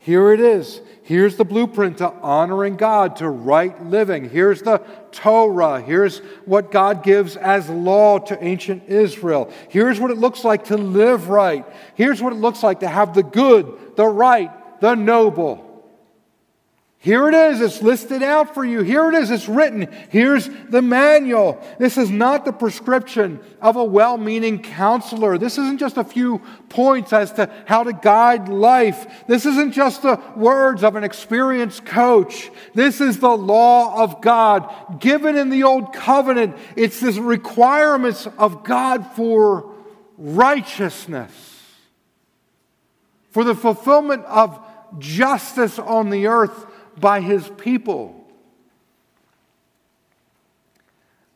Here 0.00 0.30
it 0.32 0.40
is. 0.40 0.82
Here's 1.02 1.36
the 1.36 1.46
blueprint 1.46 1.96
to 1.98 2.10
honoring 2.10 2.76
God, 2.76 3.16
to 3.16 3.30
right 3.30 3.82
living. 3.86 4.28
Here's 4.28 4.60
the 4.60 4.82
Torah. 5.12 5.80
Here's 5.80 6.18
what 6.44 6.70
God 6.70 7.02
gives 7.02 7.38
as 7.38 7.70
law 7.70 8.18
to 8.18 8.44
ancient 8.44 8.86
Israel. 8.86 9.50
Here's 9.70 9.98
what 9.98 10.10
it 10.10 10.18
looks 10.18 10.44
like 10.44 10.64
to 10.64 10.76
live 10.76 11.30
right. 11.30 11.64
Here's 11.94 12.20
what 12.20 12.34
it 12.34 12.36
looks 12.36 12.62
like 12.62 12.80
to 12.80 12.88
have 12.88 13.14
the 13.14 13.22
good, 13.22 13.96
the 13.96 14.06
right, 14.06 14.50
the 14.82 14.94
noble. 14.94 15.65
Here 17.06 17.28
it 17.28 17.34
is, 17.34 17.60
it's 17.60 17.82
listed 17.82 18.24
out 18.24 18.52
for 18.52 18.64
you. 18.64 18.80
Here 18.80 19.08
it 19.08 19.14
is, 19.14 19.30
it's 19.30 19.48
written. 19.48 19.86
Here's 20.08 20.50
the 20.68 20.82
manual. 20.82 21.64
This 21.78 21.98
is 21.98 22.10
not 22.10 22.44
the 22.44 22.52
prescription 22.52 23.38
of 23.62 23.76
a 23.76 23.84
well 23.84 24.18
meaning 24.18 24.60
counselor. 24.60 25.38
This 25.38 25.52
isn't 25.56 25.78
just 25.78 25.98
a 25.98 26.02
few 26.02 26.42
points 26.68 27.12
as 27.12 27.32
to 27.34 27.48
how 27.64 27.84
to 27.84 27.92
guide 27.92 28.48
life. 28.48 29.06
This 29.28 29.46
isn't 29.46 29.70
just 29.70 30.02
the 30.02 30.20
words 30.34 30.82
of 30.82 30.96
an 30.96 31.04
experienced 31.04 31.84
coach. 31.84 32.50
This 32.74 33.00
is 33.00 33.20
the 33.20 33.36
law 33.36 34.02
of 34.02 34.20
God 34.20 34.98
given 34.98 35.36
in 35.36 35.48
the 35.48 35.62
Old 35.62 35.92
Covenant. 35.92 36.56
It's 36.74 36.98
the 36.98 37.22
requirements 37.22 38.26
of 38.36 38.64
God 38.64 39.06
for 39.14 39.72
righteousness, 40.18 41.30
for 43.30 43.44
the 43.44 43.54
fulfillment 43.54 44.24
of 44.24 44.60
justice 44.98 45.78
on 45.78 46.10
the 46.10 46.26
earth 46.26 46.66
by 46.98 47.20
his 47.20 47.48
people. 47.56 48.26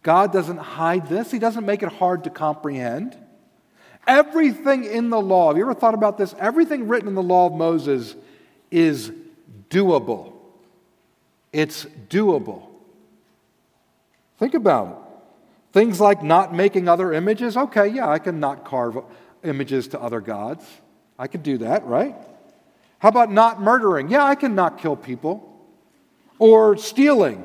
God 0.02 0.32
doesn't 0.32 0.56
hide 0.56 1.08
this, 1.08 1.30
he 1.30 1.38
doesn't 1.38 1.66
make 1.66 1.82
it 1.82 1.90
hard 1.92 2.24
to 2.24 2.30
comprehend. 2.30 3.16
Everything 4.06 4.84
in 4.84 5.10
the 5.10 5.20
law, 5.20 5.48
have 5.48 5.58
you 5.58 5.62
ever 5.62 5.74
thought 5.74 5.94
about 5.94 6.16
this? 6.16 6.34
Everything 6.38 6.88
written 6.88 7.08
in 7.08 7.14
the 7.14 7.22
law 7.22 7.46
of 7.46 7.52
Moses 7.52 8.16
is 8.70 9.12
doable. 9.68 10.32
It's 11.52 11.84
doable. 12.08 12.66
Think 14.38 14.54
about 14.54 14.88
it. 14.88 14.96
Things 15.72 16.00
like 16.00 16.22
not 16.22 16.54
making 16.54 16.88
other 16.88 17.12
images. 17.12 17.56
Okay, 17.56 17.88
yeah, 17.88 18.08
I 18.08 18.18
can 18.18 18.40
not 18.40 18.64
carve 18.64 18.98
images 19.44 19.88
to 19.88 20.00
other 20.00 20.20
gods. 20.20 20.64
I 21.18 21.26
can 21.26 21.42
do 21.42 21.58
that, 21.58 21.84
right? 21.86 22.16
How 22.98 23.10
about 23.10 23.30
not 23.30 23.60
murdering? 23.60 24.10
Yeah, 24.10 24.24
I 24.24 24.34
can 24.34 24.54
not 24.54 24.78
kill 24.78 24.96
people 24.96 25.49
or 26.40 26.76
stealing. 26.76 27.44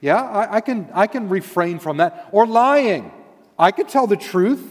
Yeah, 0.00 0.22
I, 0.22 0.56
I, 0.56 0.60
can, 0.60 0.88
I 0.94 1.08
can 1.08 1.28
refrain 1.28 1.80
from 1.80 1.96
that. 1.96 2.28
Or 2.30 2.46
lying. 2.46 3.10
I 3.58 3.72
can 3.72 3.86
tell 3.86 4.06
the 4.06 4.16
truth. 4.16 4.62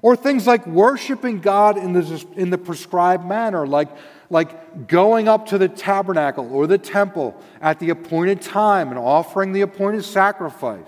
Or 0.00 0.16
things 0.16 0.46
like 0.46 0.66
worshiping 0.66 1.40
God 1.40 1.76
in 1.76 1.92
the, 1.92 2.26
in 2.34 2.50
the 2.50 2.58
prescribed 2.58 3.24
manner, 3.24 3.66
like, 3.66 3.88
like 4.30 4.88
going 4.88 5.28
up 5.28 5.46
to 5.48 5.58
the 5.58 5.68
tabernacle 5.68 6.52
or 6.52 6.66
the 6.66 6.78
temple 6.78 7.40
at 7.60 7.78
the 7.78 7.90
appointed 7.90 8.40
time 8.40 8.88
and 8.88 8.98
offering 8.98 9.52
the 9.52 9.60
appointed 9.60 10.04
sacrifice. 10.04 10.80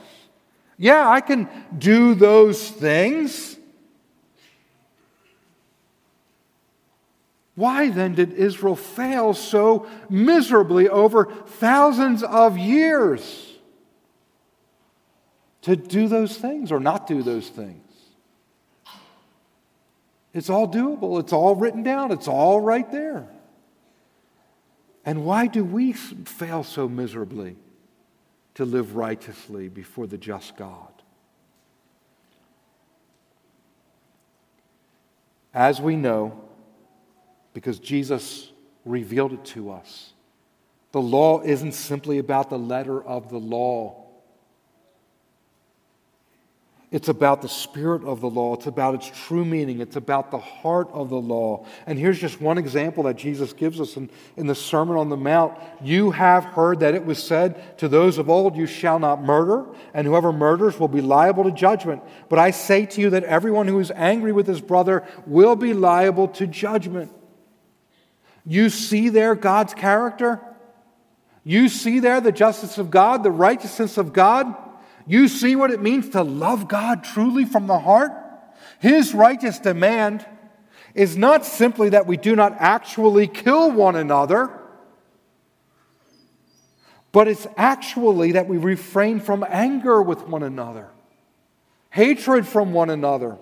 Yeah, 0.77 1.09
I 1.09 1.21
can 1.21 1.49
do 1.77 2.15
those 2.15 2.71
things. 2.71 3.54
Why 7.55 7.89
then 7.89 8.15
did 8.15 8.33
Israel 8.33 8.75
fail 8.77 9.33
so 9.33 9.87
miserably 10.11 10.89
over 10.89 11.27
thousands 11.27 12.23
of 12.23 12.59
years 12.59 13.53
to 15.63 15.77
do 15.77 16.09
those 16.09 16.37
things 16.37 16.73
or 16.73 16.81
not 16.81 17.07
do 17.07 17.23
those 17.23 17.49
things? 17.49 17.81
It's 20.33 20.51
all 20.51 20.69
doable, 20.69 21.21
it's 21.21 21.33
all 21.33 21.55
written 21.55 21.85
down, 21.85 22.11
it's 22.11 22.27
all 22.27 22.61
right 22.61 22.91
there. 22.91 23.29
And 25.05 25.25
why 25.25 25.47
do 25.47 25.65
we 25.65 25.93
fail 25.93 26.65
so 26.65 26.89
miserably 26.89 27.57
to 28.55 28.65
live 28.65 28.97
righteously 28.97 29.69
before 29.69 30.09
the 30.09 30.19
just 30.19 30.57
God? 30.57 30.91
As 35.53 35.81
we 35.81 35.95
know, 35.95 36.44
because 37.55 37.79
Jesus 37.79 38.51
revealed 38.85 39.33
it 39.33 39.45
to 39.47 39.71
us. 39.71 40.13
The 40.93 41.01
law 41.01 41.41
isn't 41.41 41.73
simply 41.73 42.19
about 42.19 42.51
the 42.51 42.59
letter 42.59 43.03
of 43.03 43.31
the 43.31 43.39
law. 43.39 44.05
It's 46.95 47.09
about 47.09 47.43
the 47.43 47.49
spirit 47.49 48.05
of 48.05 48.21
the 48.21 48.31
law. 48.31 48.55
It's 48.55 48.69
about 48.69 48.95
its 48.95 49.11
true 49.27 49.45
meaning. 49.45 49.81
It's 49.81 49.97
about 49.97 50.31
the 50.31 50.39
heart 50.39 50.89
of 50.93 51.11
the 51.11 51.21
law. 51.21 51.67
And 51.89 51.99
here's 51.99 52.21
just 52.21 52.41
one 52.41 52.57
example 52.57 53.03
that 53.05 53.17
Jesus 53.17 53.53
gives 53.53 53.81
us 53.81 53.97
in, 53.97 54.09
in 54.37 54.47
the 54.47 54.55
Sermon 54.55 54.97
on 54.97 55.09
the 55.09 55.17
Mount. 55.17 55.59
You 55.83 56.13
have 56.13 56.45
heard 56.45 56.79
that 56.81 56.95
it 56.95 57.05
was 57.05 57.21
said 57.21 57.77
to 57.79 57.89
those 57.89 58.19
of 58.19 58.31
old, 58.31 58.57
You 58.57 58.67
shall 58.67 59.01
not 59.01 59.21
murder, 59.21 59.67
and 59.93 60.07
whoever 60.07 60.33
murders 60.33 60.79
will 60.79 60.87
be 60.87 61.01
liable 61.01 61.43
to 61.43 61.51
judgment. 61.51 62.01
But 62.29 62.39
I 62.39 62.53
say 62.53 62.87
to 62.87 63.01
you 63.01 63.11
that 63.11 63.25
everyone 63.25 63.67
who 63.67 63.81
is 63.81 63.91
angry 63.91 64.31
with 64.31 64.47
his 64.47 64.61
brother 64.61 65.05
will 65.27 65.57
be 65.57 65.75
liable 65.75 66.29
to 66.29 66.47
judgment. 66.47 67.11
You 68.47 68.69
see 68.69 69.09
there 69.09 69.35
God's 69.35 69.75
character? 69.75 70.41
You 71.45 71.69
see 71.69 72.01
there 72.01 72.21
the 72.21 72.33
justice 72.33 72.79
of 72.79 72.91
God, 72.91 73.23
the 73.23 73.31
righteousness 73.31 73.99
of 73.99 74.13
God? 74.13 74.55
You 75.07 75.29
see 75.29 75.57
what 75.57 75.71
it 75.71 75.83
means 75.83 76.11
to 76.11 76.23
love 76.23 76.69
God 76.69 77.05
truly 77.05 77.45
from 77.45 77.67
the 77.67 77.79
heart? 77.79 78.13
His 78.81 79.15
righteous 79.15 79.59
demand 79.59 80.27
is 80.95 81.17
not 81.17 81.45
simply 81.45 81.91
that 81.91 82.07
we 82.07 82.17
do 82.17 82.37
not 82.37 82.55
actually 82.59 83.27
kill 83.27 83.71
one 83.71 83.97
another. 83.97 84.51
but 87.15 87.29
it's 87.29 87.47
actually 87.57 88.33
that 88.33 88.49
we 88.49 88.59
refrain 88.59 89.21
from 89.21 89.47
anger 89.49 90.03
with 90.03 90.27
one 90.27 90.43
another, 90.43 90.91
hatred 91.91 92.45
from 92.45 92.73
one 92.73 92.91
another. 92.91 93.39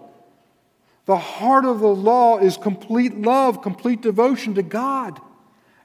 The 1.04 1.16
heart 1.16 1.64
of 1.64 1.80
the 1.80 1.86
law 1.86 2.38
is 2.38 2.56
complete 2.56 3.16
love, 3.16 3.62
complete 3.62 4.02
devotion 4.02 4.54
to 4.54 4.62
God. 4.62 5.20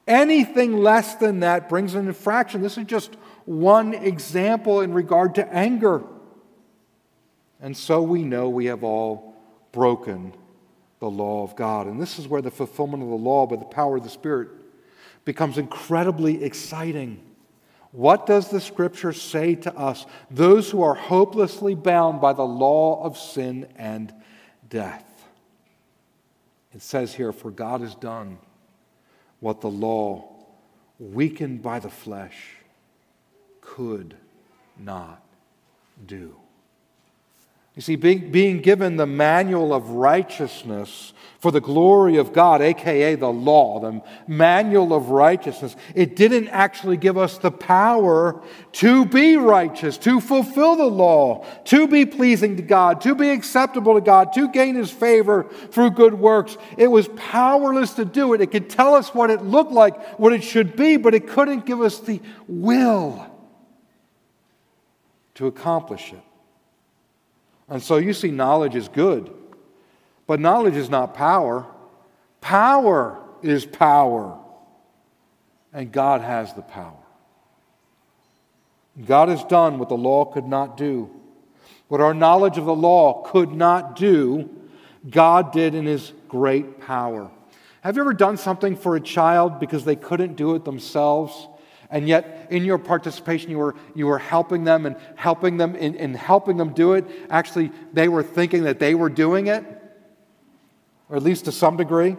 Anything 0.07 0.77
less 0.77 1.15
than 1.15 1.41
that 1.41 1.67
brings 1.67 1.95
an 1.95 2.07
infraction. 2.07 2.61
This 2.61 2.77
is 2.77 2.85
just 2.85 3.15
one 3.45 3.93
example 3.93 4.81
in 4.81 4.93
regard 4.93 5.35
to 5.35 5.53
anger. 5.53 6.03
And 7.59 7.75
so 7.75 8.01
we 8.03 8.23
know 8.23 8.47
we 8.49 8.65
have 8.65 8.83
all 8.83 9.35
broken 9.71 10.33
the 10.99 11.09
law 11.09 11.43
of 11.43 11.55
God. 11.55 11.87
And 11.87 11.99
this 11.99 12.19
is 12.19 12.27
where 12.27 12.41
the 12.41 12.51
fulfillment 12.51 13.03
of 13.03 13.09
the 13.09 13.15
law 13.15 13.45
by 13.47 13.55
the 13.55 13.65
power 13.65 13.97
of 13.97 14.03
the 14.03 14.09
Spirit 14.09 14.49
becomes 15.25 15.57
incredibly 15.57 16.43
exciting. 16.43 17.21
What 17.91 18.25
does 18.25 18.49
the 18.49 18.61
scripture 18.61 19.13
say 19.13 19.55
to 19.55 19.75
us, 19.75 20.05
those 20.29 20.69
who 20.69 20.83
are 20.83 20.93
hopelessly 20.93 21.75
bound 21.75 22.21
by 22.21 22.33
the 22.33 22.45
law 22.45 23.03
of 23.03 23.17
sin 23.17 23.67
and 23.75 24.13
death? 24.69 25.06
It 26.73 26.81
says 26.81 27.13
here, 27.13 27.31
For 27.31 27.51
God 27.51 27.81
has 27.81 27.95
done 27.95 28.37
what 29.39 29.61
the 29.61 29.69
law, 29.69 30.29
weakened 30.99 31.61
by 31.61 31.79
the 31.79 31.89
flesh, 31.89 32.55
could 33.61 34.15
not 34.77 35.23
do. 36.05 36.35
You 37.77 37.81
see, 37.83 37.95
being, 37.95 38.31
being 38.31 38.61
given 38.61 38.97
the 38.97 39.05
manual 39.05 39.71
of 39.71 39.91
righteousness 39.91 41.13
for 41.37 41.51
the 41.51 41.61
glory 41.61 42.17
of 42.17 42.33
God, 42.33 42.59
aka 42.59 43.13
the 43.13 43.31
law, 43.31 43.79
the 43.79 44.01
manual 44.27 44.95
of 44.95 45.11
righteousness, 45.11 45.75
it 45.93 46.15
didn't 46.15 46.47
actually 46.47 46.97
give 46.97 47.19
us 47.19 47.37
the 47.37 47.51
power 47.51 48.41
to 48.71 49.05
be 49.05 49.37
righteous, 49.37 49.99
to 49.99 50.19
fulfill 50.19 50.75
the 50.75 50.87
law, 50.87 51.45
to 51.65 51.87
be 51.87 52.07
pleasing 52.07 52.55
to 52.55 52.63
God, 52.63 52.99
to 53.01 53.13
be 53.13 53.29
acceptable 53.29 53.93
to 53.93 54.01
God, 54.01 54.33
to 54.33 54.49
gain 54.49 54.73
His 54.73 54.89
favor 54.89 55.43
through 55.69 55.91
good 55.91 56.15
works. 56.15 56.57
It 56.77 56.87
was 56.87 57.07
powerless 57.15 57.93
to 57.93 58.05
do 58.05 58.33
it. 58.33 58.41
It 58.41 58.47
could 58.47 58.71
tell 58.71 58.95
us 58.95 59.13
what 59.13 59.29
it 59.29 59.43
looked 59.43 59.71
like, 59.71 60.17
what 60.17 60.33
it 60.33 60.43
should 60.43 60.75
be, 60.75 60.97
but 60.97 61.13
it 61.13 61.27
couldn't 61.27 61.67
give 61.67 61.81
us 61.81 61.99
the 61.99 62.21
will 62.47 63.23
to 65.35 65.45
accomplish 65.45 66.11
it. 66.11 66.23
And 67.69 67.81
so 67.81 67.97
you 67.97 68.13
see, 68.13 68.31
knowledge 68.31 68.75
is 68.75 68.87
good, 68.87 69.31
but 70.25 70.39
knowledge 70.39 70.75
is 70.75 70.89
not 70.89 71.13
power. 71.13 71.65
Power 72.41 73.19
is 73.41 73.65
power, 73.65 74.37
and 75.73 75.91
God 75.91 76.21
has 76.21 76.53
the 76.53 76.61
power. 76.61 76.93
God 79.05 79.29
has 79.29 79.43
done 79.43 79.79
what 79.79 79.89
the 79.89 79.97
law 79.97 80.25
could 80.25 80.45
not 80.45 80.77
do. 80.77 81.09
What 81.87 82.01
our 82.01 82.13
knowledge 82.13 82.57
of 82.57 82.65
the 82.65 82.75
law 82.75 83.23
could 83.23 83.51
not 83.51 83.95
do, 83.95 84.49
God 85.09 85.51
did 85.51 85.75
in 85.75 85.85
His 85.85 86.13
great 86.27 86.81
power. 86.81 87.29
Have 87.81 87.95
you 87.95 88.01
ever 88.01 88.13
done 88.13 88.37
something 88.37 88.75
for 88.75 88.95
a 88.95 89.01
child 89.01 89.59
because 89.59 89.85
they 89.85 89.95
couldn't 89.95 90.35
do 90.35 90.55
it 90.55 90.65
themselves? 90.65 91.47
And 91.89 92.07
yet, 92.07 92.47
in 92.49 92.65
your 92.65 92.77
participation, 92.77 93.49
you 93.49 93.59
were, 93.59 93.75
you 93.95 94.07
were 94.07 94.19
helping 94.19 94.65
them 94.65 94.85
and 94.85 94.97
helping 95.15 95.57
them 95.57 95.75
in, 95.75 95.95
in 95.95 96.13
helping 96.13 96.57
them 96.57 96.73
do 96.73 96.93
it. 96.93 97.05
Actually, 97.29 97.71
they 97.93 98.09
were 98.09 98.23
thinking 98.23 98.63
that 98.63 98.79
they 98.79 98.93
were 98.93 99.09
doing 99.09 99.47
it, 99.47 99.63
or 101.09 101.15
at 101.15 101.23
least 101.23 101.45
to 101.45 101.51
some 101.51 101.77
degree. 101.77 102.17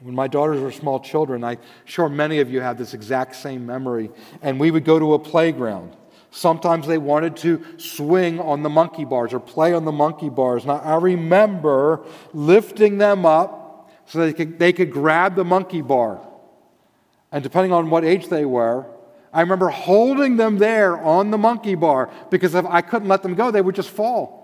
When 0.00 0.14
my 0.14 0.28
daughters 0.28 0.60
were 0.60 0.72
small 0.72 0.98
children, 0.98 1.44
I'm 1.44 1.58
sure 1.84 2.08
many 2.08 2.40
of 2.40 2.50
you 2.50 2.62
have 2.62 2.78
this 2.78 2.94
exact 2.94 3.36
same 3.36 3.66
memory. 3.66 4.10
And 4.40 4.58
we 4.58 4.70
would 4.70 4.86
go 4.86 4.98
to 4.98 5.12
a 5.12 5.18
playground. 5.18 5.94
Sometimes 6.30 6.86
they 6.86 6.96
wanted 6.96 7.36
to 7.38 7.62
swing 7.76 8.40
on 8.40 8.62
the 8.62 8.70
monkey 8.70 9.04
bars 9.04 9.34
or 9.34 9.40
play 9.40 9.74
on 9.74 9.84
the 9.84 9.92
monkey 9.92 10.30
bars. 10.30 10.64
Now, 10.64 10.76
I 10.76 10.96
remember 10.96 12.06
lifting 12.32 12.96
them 12.96 13.26
up 13.26 13.90
so 14.06 14.20
they 14.20 14.32
could, 14.32 14.58
they 14.58 14.72
could 14.72 14.90
grab 14.90 15.34
the 15.34 15.44
monkey 15.44 15.82
bar 15.82 16.26
and 17.32 17.42
depending 17.42 17.72
on 17.72 17.90
what 17.90 18.04
age 18.04 18.28
they 18.28 18.44
were, 18.44 18.86
I 19.32 19.40
remember 19.42 19.68
holding 19.68 20.36
them 20.36 20.58
there 20.58 21.00
on 21.00 21.30
the 21.30 21.38
monkey 21.38 21.76
bar 21.76 22.10
because 22.30 22.54
if 22.54 22.66
I 22.66 22.80
couldn't 22.80 23.08
let 23.08 23.22
them 23.22 23.34
go, 23.34 23.50
they 23.50 23.60
would 23.60 23.76
just 23.76 23.90
fall. 23.90 24.40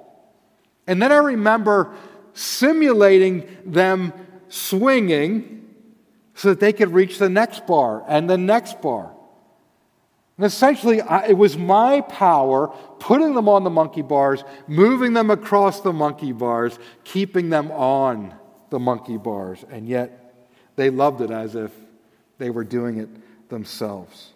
And 0.87 1.03
then 1.03 1.11
I 1.11 1.17
remember 1.17 1.95
simulating 2.35 3.49
them 3.65 4.13
swinging 4.49 5.69
so 6.35 6.51
that 6.51 6.61
they 6.61 6.73
could 6.73 6.93
reach 6.93 7.19
the 7.19 7.29
next 7.29 7.67
bar 7.67 8.05
and 8.07 8.31
the 8.31 8.39
next 8.39 8.81
bar. 8.81 9.13
And 10.37 10.45
essentially, 10.45 11.01
I, 11.01 11.29
it 11.29 11.39
was 11.39 11.57
my 11.57 12.03
power 12.03 12.69
putting 13.01 13.35
them 13.35 13.49
on 13.49 13.65
the 13.65 13.71
monkey 13.71 14.03
bars, 14.03 14.45
moving 14.69 15.15
them 15.15 15.31
across 15.31 15.81
the 15.81 15.95
monkey 15.95 16.33
bars, 16.33 16.79
keeping 17.05 17.49
them 17.49 17.73
on 17.73 18.35
the 18.69 18.79
monkey 18.79 19.17
bars. 19.17 19.65
And 19.71 19.89
yet, 19.89 20.35
they 20.77 20.91
loved 20.91 21.23
it 21.23 21.31
as 21.31 21.55
if 21.55 21.73
they 22.39 22.51
were 22.51 22.65
doing 22.65 22.99
it 22.99 23.09
themselves. 23.49 24.33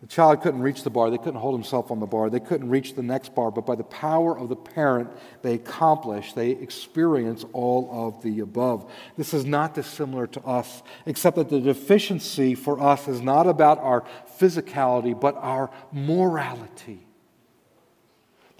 The 0.00 0.06
child 0.06 0.40
couldn't 0.40 0.62
reach 0.62 0.82
the 0.82 0.88
bar. 0.88 1.10
They 1.10 1.18
couldn't 1.18 1.40
hold 1.40 1.54
himself 1.54 1.90
on 1.90 2.00
the 2.00 2.06
bar. 2.06 2.30
They 2.30 2.40
couldn't 2.40 2.70
reach 2.70 2.94
the 2.94 3.02
next 3.02 3.34
bar. 3.34 3.50
But 3.50 3.66
by 3.66 3.74
the 3.74 3.84
power 3.84 4.36
of 4.36 4.48
the 4.48 4.56
parent, 4.56 5.10
they 5.42 5.54
accomplish, 5.54 6.32
they 6.32 6.52
experience 6.52 7.44
all 7.52 7.90
of 7.92 8.22
the 8.22 8.40
above. 8.40 8.90
This 9.18 9.34
is 9.34 9.44
not 9.44 9.74
dissimilar 9.74 10.26
to 10.28 10.40
us, 10.40 10.82
except 11.04 11.36
that 11.36 11.50
the 11.50 11.60
deficiency 11.60 12.54
for 12.54 12.80
us 12.80 13.08
is 13.08 13.20
not 13.20 13.46
about 13.46 13.78
our 13.78 14.04
physicality, 14.38 15.18
but 15.18 15.36
our 15.36 15.70
morality. 15.92 17.06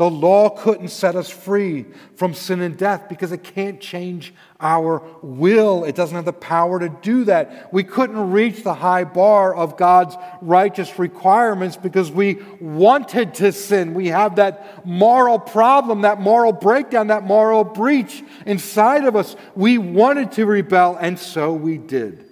The 0.00 0.08
law 0.08 0.48
couldn't 0.48 0.88
set 0.88 1.14
us 1.14 1.28
free 1.28 1.84
from 2.16 2.32
sin 2.32 2.62
and 2.62 2.74
death 2.74 3.06
because 3.10 3.32
it 3.32 3.42
can't 3.42 3.78
change 3.82 4.32
our 4.58 5.02
will. 5.20 5.84
It 5.84 5.94
doesn't 5.94 6.16
have 6.16 6.24
the 6.24 6.32
power 6.32 6.80
to 6.80 6.88
do 6.88 7.24
that. 7.24 7.70
We 7.70 7.84
couldn't 7.84 8.30
reach 8.30 8.62
the 8.62 8.72
high 8.72 9.04
bar 9.04 9.54
of 9.54 9.76
God's 9.76 10.16
righteous 10.40 10.98
requirements 10.98 11.76
because 11.76 12.10
we 12.10 12.38
wanted 12.62 13.34
to 13.34 13.52
sin. 13.52 13.92
We 13.92 14.06
have 14.06 14.36
that 14.36 14.86
moral 14.86 15.38
problem, 15.38 16.00
that 16.00 16.18
moral 16.18 16.54
breakdown, 16.54 17.08
that 17.08 17.24
moral 17.24 17.62
breach 17.62 18.24
inside 18.46 19.04
of 19.04 19.16
us. 19.16 19.36
We 19.54 19.76
wanted 19.76 20.32
to 20.32 20.46
rebel, 20.46 20.96
and 20.98 21.18
so 21.18 21.52
we 21.52 21.76
did. 21.76 22.24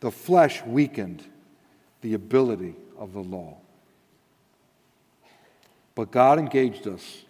The 0.00 0.10
flesh 0.10 0.64
weakened 0.64 1.22
the 2.00 2.14
ability 2.14 2.74
of 2.98 3.12
the 3.12 3.22
law. 3.22 3.58
But 5.94 6.10
God 6.10 6.38
engaged 6.38 6.86
us 6.86 7.22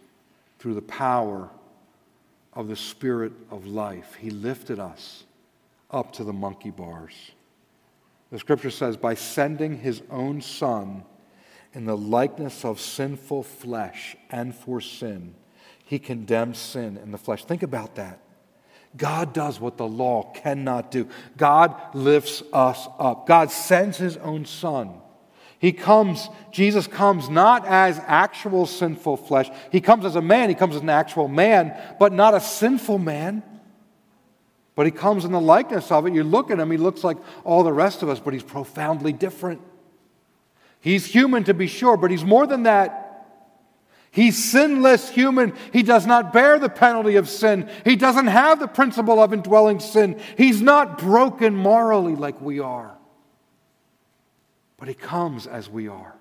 through 0.59 0.75
the 0.75 0.83
power 0.83 1.51
of 2.53 2.69
the 2.69 2.77
Spirit 2.77 3.33
of 3.51 3.67
life. 3.67 4.17
He 4.19 4.31
lifted 4.31 4.79
us 4.79 5.25
up 5.91 6.13
to 6.15 6.25
the 6.25 6.33
monkey 6.33 6.71
bars. 6.71 7.33
The 8.31 8.39
scripture 8.39 8.71
says, 8.71 8.97
by 8.97 9.15
sending 9.15 9.79
his 9.79 10.03
own 10.11 10.41
Son 10.41 11.05
in 11.73 11.85
the 11.85 11.97
likeness 11.97 12.65
of 12.65 12.81
sinful 12.81 13.43
flesh 13.43 14.17
and 14.31 14.55
for 14.55 14.81
sin, 14.81 15.35
he 15.85 15.99
condemns 15.99 16.59
sin 16.59 16.97
in 16.97 17.13
the 17.13 17.19
flesh. 17.19 17.45
Think 17.45 17.63
about 17.63 17.97
that. 17.97 18.21
God 18.97 19.33
does 19.33 19.61
what 19.61 19.77
the 19.77 19.87
law 19.87 20.33
cannot 20.33 20.91
do. 20.91 21.09
God 21.37 21.75
lifts 21.95 22.43
us 22.53 22.89
up. 22.99 23.27
God 23.27 23.51
sends 23.51 23.99
his 23.99 24.17
own 24.17 24.47
Son 24.47 25.01
he 25.65 25.73
comes, 25.73 26.29
Jesus 26.51 26.87
comes 26.87 27.31
not 27.31 27.67
as 27.67 27.99
actual 28.07 28.67
sinful 28.67 29.17
flesh. 29.17 29.49
He 29.73 29.81
comes 29.81 30.05
as 30.05 30.15
a 30.15 30.21
man, 30.21 30.51
he 30.51 30.55
comes 30.55 30.77
as 30.77 30.83
an 30.83 30.91
actual 30.91 31.27
man, 31.27 31.75
but 31.99 32.13
not 32.13 32.35
a 32.35 32.41
sinful 32.41 32.99
man. 32.99 33.43
But 34.75 34.85
he 34.85 34.93
comes 34.93 35.25
in 35.25 35.33
the 35.33 35.41
likeness 35.41 35.91
of 35.91 36.07
it. 36.07 36.13
You 36.13 36.23
look 36.23 36.51
at 36.51 36.61
him, 36.61 36.71
he 36.71 36.77
looks 36.77 37.03
like 37.03 37.17
all 37.45 37.63
the 37.63 37.73
rest 37.73 38.03
of 38.03 38.11
us, 38.11 38.21
but 38.21 38.35
he's 38.35 38.43
profoundly 38.43 39.15
different. 39.15 39.63
He's 40.83 41.07
human 41.07 41.45
to 41.45 41.55
be 41.55 41.67
sure, 41.67 41.97
but 41.97 42.11
he's 42.11 42.25
more 42.25 42.47
than 42.47 42.65
that. 42.65 43.27
He's 44.11 44.37
sinless 44.37 45.09
human. 45.09 45.55
He 45.73 45.83
does 45.83 46.05
not 46.05 46.31
bear 46.31 46.59
the 46.59 46.69
penalty 46.69 47.17
of 47.17 47.27
sin. 47.27 47.71
He 47.87 47.97
doesn't 47.97 48.27
have 48.27 48.61
the 48.61 48.69
principle 48.69 49.19
of 49.19 49.33
indwelling 49.33 49.81
sin. 49.81 50.21
He's 50.37 50.61
not 50.61 50.99
broken 50.99 51.57
morally 51.57 52.17
like 52.17 52.39
we 52.43 52.61
are 52.61 52.94
but 54.85 54.91
He 54.91 54.95
comes 54.95 55.47
as 55.47 55.71
we 55.71 55.89
are. 55.89 56.15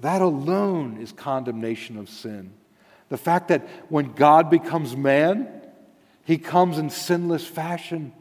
That 0.00 0.22
alone 0.22 0.98
is 1.00 1.10
condemnation 1.10 1.96
of 1.96 2.08
sin. 2.08 2.52
The 3.08 3.16
fact 3.16 3.48
that 3.48 3.66
when 3.88 4.12
God 4.12 4.48
becomes 4.48 4.96
man, 4.96 5.48
He 6.22 6.38
comes 6.38 6.78
in 6.78 6.88
sinless 6.88 7.44
fashion. 7.44 8.12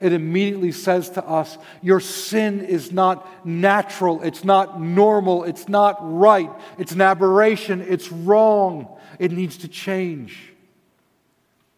It 0.00 0.12
immediately 0.12 0.70
says 0.70 1.08
to 1.12 1.26
us, 1.26 1.56
Your 1.80 1.98
sin 1.98 2.60
is 2.60 2.92
not 2.92 3.46
natural, 3.46 4.20
it's 4.20 4.44
not 4.44 4.78
normal, 4.78 5.44
it's 5.44 5.66
not 5.66 5.96
right, 6.02 6.50
it's 6.76 6.92
an 6.92 7.00
aberration, 7.00 7.80
it's 7.80 8.12
wrong, 8.12 8.86
it 9.18 9.32
needs 9.32 9.56
to 9.58 9.68
change, 9.68 10.52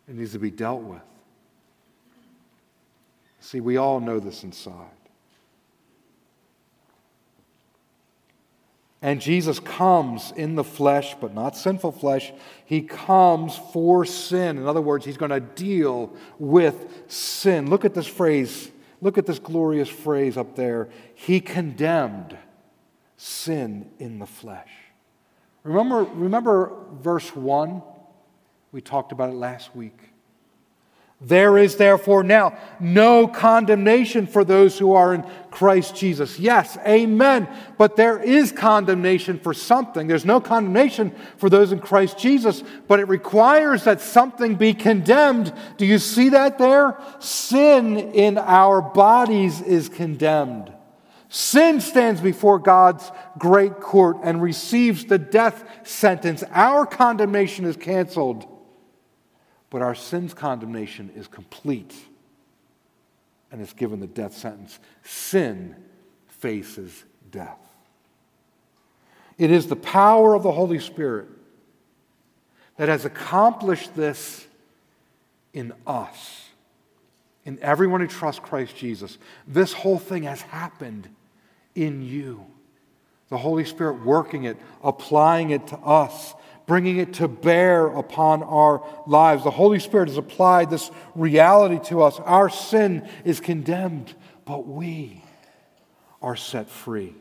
it 0.08 0.16
needs 0.16 0.32
to 0.32 0.40
be 0.40 0.50
dealt 0.50 0.82
with. 0.82 1.02
See, 3.38 3.60
we 3.60 3.76
all 3.76 4.00
know 4.00 4.18
this 4.18 4.42
inside. 4.42 4.97
And 9.00 9.20
Jesus 9.20 9.60
comes 9.60 10.32
in 10.32 10.56
the 10.56 10.64
flesh, 10.64 11.14
but 11.20 11.32
not 11.32 11.56
sinful 11.56 11.92
flesh. 11.92 12.32
He 12.64 12.82
comes 12.82 13.56
for 13.72 14.04
sin. 14.04 14.58
In 14.58 14.66
other 14.66 14.80
words, 14.80 15.04
he's 15.04 15.16
going 15.16 15.30
to 15.30 15.40
deal 15.40 16.12
with 16.38 17.04
sin. 17.06 17.70
Look 17.70 17.84
at 17.84 17.94
this 17.94 18.08
phrase. 18.08 18.72
Look 19.00 19.16
at 19.16 19.26
this 19.26 19.38
glorious 19.38 19.88
phrase 19.88 20.36
up 20.36 20.56
there. 20.56 20.88
He 21.14 21.40
condemned 21.40 22.36
sin 23.16 23.88
in 24.00 24.18
the 24.18 24.26
flesh. 24.26 24.70
Remember, 25.62 26.02
remember 26.02 26.72
verse 27.00 27.34
1? 27.36 27.82
We 28.72 28.80
talked 28.80 29.12
about 29.12 29.30
it 29.30 29.36
last 29.36 29.76
week. 29.76 30.07
There 31.20 31.58
is 31.58 31.74
therefore 31.74 32.22
now 32.22 32.56
no 32.78 33.26
condemnation 33.26 34.28
for 34.28 34.44
those 34.44 34.78
who 34.78 34.92
are 34.92 35.14
in 35.14 35.24
Christ 35.50 35.96
Jesus. 35.96 36.38
Yes, 36.38 36.78
amen. 36.86 37.48
But 37.76 37.96
there 37.96 38.22
is 38.22 38.52
condemnation 38.52 39.40
for 39.40 39.52
something. 39.52 40.06
There's 40.06 40.24
no 40.24 40.40
condemnation 40.40 41.12
for 41.36 41.50
those 41.50 41.72
in 41.72 41.80
Christ 41.80 42.18
Jesus, 42.18 42.62
but 42.86 43.00
it 43.00 43.08
requires 43.08 43.82
that 43.82 44.00
something 44.00 44.54
be 44.54 44.74
condemned. 44.74 45.52
Do 45.76 45.86
you 45.86 45.98
see 45.98 46.28
that 46.28 46.58
there? 46.58 46.96
Sin 47.18 47.98
in 47.98 48.38
our 48.38 48.80
bodies 48.80 49.60
is 49.60 49.88
condemned. 49.88 50.72
Sin 51.30 51.80
stands 51.80 52.20
before 52.20 52.60
God's 52.60 53.10
great 53.38 53.80
court 53.80 54.18
and 54.22 54.40
receives 54.40 55.06
the 55.06 55.18
death 55.18 55.64
sentence. 55.82 56.44
Our 56.52 56.86
condemnation 56.86 57.64
is 57.64 57.76
canceled. 57.76 58.46
But 59.70 59.82
our 59.82 59.94
sin's 59.94 60.34
condemnation 60.34 61.10
is 61.14 61.28
complete 61.28 61.94
and 63.50 63.60
it's 63.60 63.72
given 63.72 64.00
the 64.00 64.06
death 64.06 64.36
sentence. 64.36 64.78
Sin 65.02 65.74
faces 66.28 67.04
death. 67.30 67.58
It 69.38 69.50
is 69.50 69.66
the 69.68 69.76
power 69.76 70.34
of 70.34 70.42
the 70.42 70.52
Holy 70.52 70.78
Spirit 70.78 71.28
that 72.76 72.88
has 72.88 73.04
accomplished 73.04 73.94
this 73.94 74.46
in 75.52 75.72
us, 75.86 76.44
in 77.44 77.58
everyone 77.60 78.00
who 78.00 78.06
trusts 78.06 78.40
Christ 78.40 78.76
Jesus. 78.76 79.18
This 79.46 79.72
whole 79.72 79.98
thing 79.98 80.24
has 80.24 80.42
happened 80.42 81.08
in 81.74 82.02
you. 82.02 82.44
The 83.30 83.38
Holy 83.38 83.64
Spirit 83.64 84.04
working 84.04 84.44
it, 84.44 84.56
applying 84.82 85.50
it 85.50 85.66
to 85.68 85.76
us, 85.78 86.34
bringing 86.68 86.98
it 86.98 87.14
to 87.14 87.26
bear 87.26 87.86
upon 87.86 88.42
our 88.42 88.86
lives. 89.06 89.42
The 89.42 89.50
Holy 89.50 89.80
Spirit 89.80 90.08
has 90.08 90.18
applied 90.18 90.68
this 90.68 90.90
reality 91.16 91.80
to 91.88 92.02
us. 92.02 92.20
Our 92.20 92.50
sin 92.50 93.08
is 93.24 93.40
condemned, 93.40 94.14
but 94.44 94.68
we 94.68 95.24
are 96.20 96.36
set 96.36 96.68
free. 96.68 97.14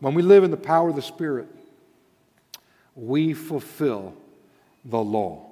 When 0.00 0.14
we 0.14 0.22
live 0.22 0.42
in 0.42 0.50
the 0.50 0.56
power 0.56 0.90
of 0.90 0.96
the 0.96 1.02
Spirit, 1.02 1.46
we 2.96 3.32
fulfill 3.32 4.14
the 4.84 4.98
law. 4.98 5.46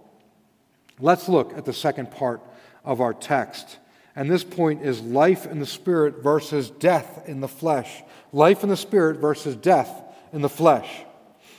Let's 0.98 1.28
look 1.28 1.56
at 1.56 1.64
the 1.64 1.72
second 1.72 2.10
part 2.10 2.40
of 2.84 3.00
our 3.00 3.14
text. 3.14 3.78
And 4.16 4.28
this 4.28 4.42
point 4.42 4.82
is 4.82 5.00
life 5.00 5.46
in 5.46 5.60
the 5.60 5.66
Spirit 5.66 6.24
versus 6.24 6.70
death 6.70 7.28
in 7.28 7.38
the 7.40 7.48
flesh. 7.48 8.02
Life 8.32 8.64
in 8.64 8.68
the 8.68 8.76
Spirit 8.76 9.18
versus 9.18 9.54
death 9.54 10.02
in 10.32 10.42
the 10.42 10.48
flesh. 10.48 11.05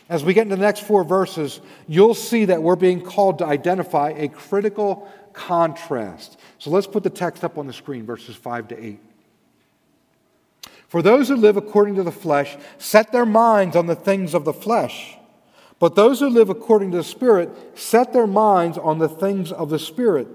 As 0.10 0.24
we 0.24 0.34
get 0.34 0.44
into 0.44 0.56
the 0.56 0.62
next 0.62 0.82
four 0.84 1.04
verses, 1.04 1.60
you'll 1.88 2.14
see 2.14 2.46
that 2.46 2.64
we're 2.64 2.78
being 2.78 3.02
called 3.02 3.40
to 3.40 3.46
identify 3.46 4.12
a 4.12 4.30
critical 4.30 5.12
contrast. 5.34 6.40
So 6.60 6.70
let's 6.70 6.88
put 6.88 7.04
the 7.04 7.10
text 7.10 7.44
up 7.44 7.58
on 7.58 7.68
the 7.68 7.74
screen, 7.74 8.06
verses 8.06 8.36
5 8.36 8.70
to 8.70 8.86
8. 8.86 9.00
For 10.88 11.02
those 11.02 11.28
who 11.28 11.36
live 11.36 11.58
according 11.58 11.96
to 11.96 12.04
the 12.04 12.12
flesh 12.12 12.58
set 12.78 13.12
their 13.12 13.26
minds 13.26 13.76
on 13.76 13.88
the 13.88 13.96
things 13.96 14.34
of 14.34 14.46
the 14.46 14.54
flesh, 14.54 15.18
but 15.80 15.96
those 15.96 16.22
who 16.22 16.30
live 16.30 16.50
according 16.50 16.92
to 16.92 16.98
the 16.98 17.04
Spirit 17.04 17.50
set 17.78 18.14
their 18.14 18.26
minds 18.26 18.78
on 18.78 18.98
the 18.98 19.10
things 19.10 19.52
of 19.52 19.70
the 19.70 19.78
Spirit. 19.78 20.28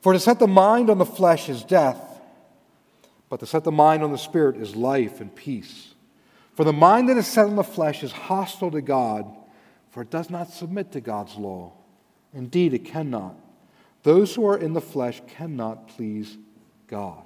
For 0.00 0.12
to 0.12 0.18
set 0.18 0.38
the 0.38 0.48
mind 0.48 0.88
on 0.90 0.98
the 0.98 1.06
flesh 1.06 1.48
is 1.48 1.62
death, 1.62 2.00
but 3.28 3.40
to 3.40 3.46
set 3.46 3.64
the 3.64 3.72
mind 3.72 4.02
on 4.02 4.10
the 4.10 4.18
Spirit 4.18 4.56
is 4.56 4.74
life 4.74 5.20
and 5.20 5.34
peace. 5.34 5.94
For 6.58 6.64
the 6.64 6.72
mind 6.72 7.08
that 7.08 7.16
is 7.16 7.28
set 7.28 7.46
on 7.46 7.54
the 7.54 7.62
flesh 7.62 8.02
is 8.02 8.10
hostile 8.10 8.72
to 8.72 8.80
God, 8.80 9.32
for 9.90 10.02
it 10.02 10.10
does 10.10 10.28
not 10.28 10.50
submit 10.50 10.90
to 10.90 11.00
God's 11.00 11.36
law. 11.36 11.70
Indeed, 12.34 12.74
it 12.74 12.84
cannot. 12.84 13.36
Those 14.02 14.34
who 14.34 14.44
are 14.48 14.58
in 14.58 14.72
the 14.72 14.80
flesh 14.80 15.22
cannot 15.28 15.86
please 15.86 16.36
God. 16.88 17.22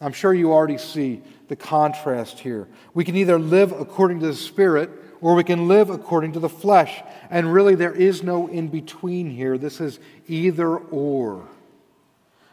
I'm 0.00 0.12
sure 0.12 0.32
you 0.32 0.52
already 0.52 0.78
see 0.78 1.22
the 1.48 1.56
contrast 1.56 2.38
here. 2.38 2.68
We 2.94 3.02
can 3.02 3.16
either 3.16 3.36
live 3.36 3.72
according 3.72 4.20
to 4.20 4.28
the 4.28 4.34
Spirit 4.34 4.90
or 5.20 5.34
we 5.34 5.42
can 5.42 5.66
live 5.66 5.90
according 5.90 6.34
to 6.34 6.38
the 6.38 6.48
flesh. 6.48 7.02
And 7.30 7.52
really, 7.52 7.74
there 7.74 7.96
is 7.96 8.22
no 8.22 8.46
in 8.46 8.68
between 8.68 9.28
here. 9.28 9.58
This 9.58 9.80
is 9.80 9.98
either 10.28 10.76
or. 10.76 11.48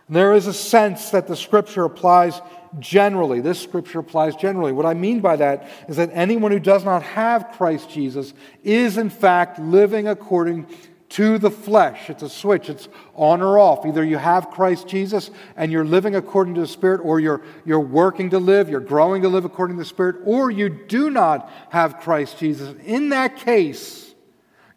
There 0.09 0.33
is 0.33 0.47
a 0.47 0.53
sense 0.53 1.11
that 1.11 1.27
the 1.27 1.35
scripture 1.35 1.85
applies 1.85 2.41
generally. 2.79 3.41
This 3.41 3.59
scripture 3.59 3.99
applies 3.99 4.35
generally. 4.35 4.71
What 4.71 4.85
I 4.85 4.93
mean 4.93 5.19
by 5.19 5.35
that 5.37 5.69
is 5.87 5.97
that 5.97 6.09
anyone 6.13 6.51
who 6.51 6.59
does 6.59 6.85
not 6.85 7.03
have 7.03 7.51
Christ 7.51 7.89
Jesus 7.89 8.33
is, 8.63 8.97
in 8.97 9.09
fact, 9.09 9.59
living 9.59 10.07
according 10.07 10.67
to 11.09 11.37
the 11.37 11.51
flesh. 11.51 12.09
It's 12.09 12.23
a 12.23 12.29
switch, 12.29 12.69
it's 12.69 12.87
on 13.15 13.41
or 13.41 13.59
off. 13.59 13.85
Either 13.85 14.03
you 14.03 14.17
have 14.17 14.49
Christ 14.49 14.87
Jesus 14.87 15.29
and 15.57 15.69
you're 15.69 15.83
living 15.83 16.15
according 16.15 16.55
to 16.55 16.61
the 16.61 16.67
Spirit, 16.67 17.01
or 17.03 17.19
you're, 17.19 17.41
you're 17.65 17.81
working 17.81 18.29
to 18.29 18.39
live, 18.39 18.69
you're 18.69 18.79
growing 18.79 19.21
to 19.23 19.27
live 19.27 19.43
according 19.43 19.75
to 19.75 19.83
the 19.83 19.89
Spirit, 19.89 20.17
or 20.23 20.49
you 20.49 20.69
do 20.69 21.09
not 21.09 21.51
have 21.69 21.99
Christ 21.99 22.39
Jesus. 22.39 22.73
In 22.85 23.09
that 23.09 23.35
case, 23.35 24.15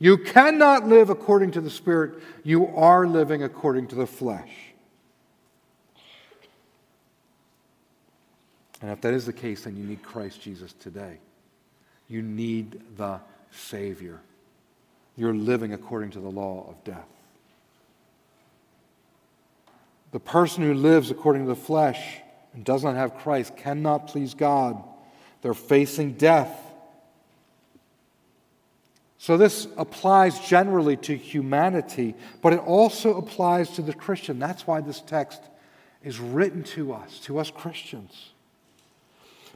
you 0.01 0.19
cannot 0.19 0.89
live 0.89 1.09
according 1.09 1.53
to 1.53 1.61
the 1.61 1.71
Spirit, 1.71 2.21
you 2.43 2.67
are 2.67 3.07
living 3.07 3.45
according 3.45 3.87
to 3.89 3.95
the 3.95 4.07
flesh. 4.07 4.74
And 8.85 8.93
if 8.93 9.01
that 9.01 9.15
is 9.15 9.25
the 9.25 9.33
case, 9.33 9.65
then 9.65 9.79
you 9.79 9.85
need 9.85 10.03
Christ 10.03 10.43
Jesus 10.43 10.75
today. 10.75 11.17
You 12.07 12.21
need 12.21 12.83
the 12.99 13.19
Savior. 13.51 14.21
You're 15.17 15.33
living 15.33 15.73
according 15.73 16.11
to 16.11 16.21
the 16.21 16.29
law 16.29 16.67
of 16.69 16.85
death. 16.85 17.09
The 20.13 20.21
person 20.21 20.65
who 20.65 20.75
lives 20.75 21.11
according 21.11 21.45
to 21.45 21.49
the 21.49 21.57
flesh 21.57 22.19
and 22.53 22.63
does 22.63 22.85
not 22.85 22.95
have 22.95 23.17
Christ 23.17 23.57
cannot 23.57 24.09
please 24.09 24.35
God. 24.35 24.85
They're 25.41 25.55
facing 25.55 26.13
death. 26.13 26.55
So, 29.17 29.39
this 29.39 29.67
applies 29.79 30.39
generally 30.41 30.99
to 30.99 31.17
humanity, 31.17 32.17
but 32.43 32.53
it 32.53 32.61
also 32.61 33.17
applies 33.17 33.71
to 33.77 33.81
the 33.83 33.95
Christian. 33.95 34.39
That's 34.39 34.67
why 34.67 34.83
this 34.83 35.01
text 35.01 35.41
is 36.03 36.21
written 36.21 36.65
to 36.65 36.93
us, 36.93 37.19
to 37.21 37.39
us 37.39 37.51
Christians 37.51 38.34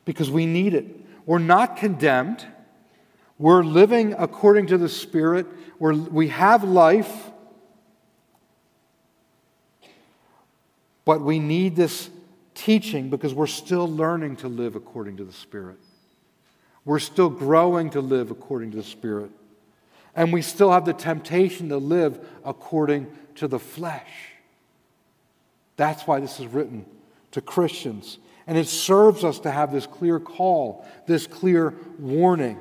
because 0.09 0.31
we 0.31 0.47
need 0.47 0.73
it. 0.73 0.87
We're 1.27 1.38
not 1.38 1.77
condemned. 1.77 2.42
We're 3.38 3.62
living 3.62 4.14
according 4.16 4.68
to 4.68 4.79
the 4.79 4.88
Spirit. 4.88 5.47
We're, 5.79 5.92
we 5.92 6.29
have 6.29 6.64
life. 6.64 7.31
But 11.05 11.21
we 11.21 11.38
need 11.38 11.77
this 11.77 12.09
teaching 12.55 13.11
because 13.11 13.35
we're 13.35 13.47
still 13.47 13.87
learning 13.87 14.37
to 14.37 14.49
live 14.49 14.77
according 14.77 15.18
to 15.18 15.25
the 15.25 15.33
Spirit. 15.35 15.77
We're 16.87 17.01
still 17.01 17.29
growing 17.29 17.90
to 17.90 18.01
live 18.01 18.31
according 18.31 18.71
to 18.71 18.79
the 18.79 18.83
Spirit. 18.83 19.31
And 20.16 20.33
we 20.33 20.40
still 20.40 20.73
have 20.73 20.87
the 20.87 20.94
temptation 20.94 21.68
to 21.68 21.77
live 21.77 22.27
according 22.47 23.14
to 23.35 23.47
the 23.47 23.59
flesh. 23.59 24.09
That's 25.77 26.07
why 26.07 26.21
this 26.21 26.40
is 26.40 26.47
written 26.47 26.87
to 27.33 27.42
Christians. 27.42 28.16
And 28.48 28.58
it 28.58 28.66
serves 28.66 29.22
us 29.22 29.38
to 29.40 29.50
have 29.50 29.70
this 29.70 29.87
clear 29.87 30.18
call, 30.18 30.84
this 31.06 31.26
clear 31.26 31.74
warning. 31.98 32.58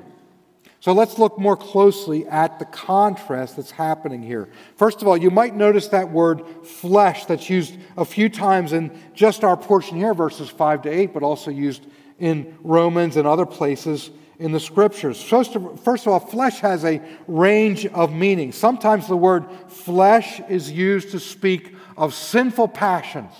So 0.80 0.92
let's 0.92 1.18
look 1.18 1.38
more 1.38 1.56
closely 1.56 2.26
at 2.28 2.60
the 2.60 2.64
contrast 2.66 3.56
that's 3.56 3.72
happening 3.72 4.22
here. 4.22 4.48
First 4.76 5.02
of 5.02 5.08
all, 5.08 5.16
you 5.16 5.30
might 5.30 5.56
notice 5.56 5.88
that 5.88 6.12
word 6.12 6.46
flesh 6.64 7.24
that's 7.24 7.50
used 7.50 7.76
a 7.96 8.04
few 8.04 8.28
times 8.28 8.72
in 8.72 8.96
just 9.12 9.42
our 9.42 9.56
portion 9.56 9.96
here, 9.96 10.14
verses 10.14 10.48
5 10.48 10.82
to 10.82 10.88
8, 10.88 11.14
but 11.14 11.24
also 11.24 11.50
used 11.50 11.84
in 12.20 12.56
Romans 12.62 13.16
and 13.16 13.26
other 13.26 13.46
places 13.46 14.10
in 14.38 14.52
the 14.52 14.60
scriptures. 14.60 15.20
First 15.20 15.56
of, 15.56 15.80
first 15.80 16.06
of 16.06 16.12
all, 16.12 16.20
flesh 16.20 16.60
has 16.60 16.84
a 16.84 17.00
range 17.26 17.86
of 17.86 18.12
meanings. 18.12 18.56
Sometimes 18.56 19.08
the 19.08 19.16
word 19.16 19.46
flesh 19.68 20.40
is 20.48 20.70
used 20.70 21.10
to 21.10 21.18
speak 21.18 21.74
of 21.96 22.14
sinful 22.14 22.68
passions. 22.68 23.32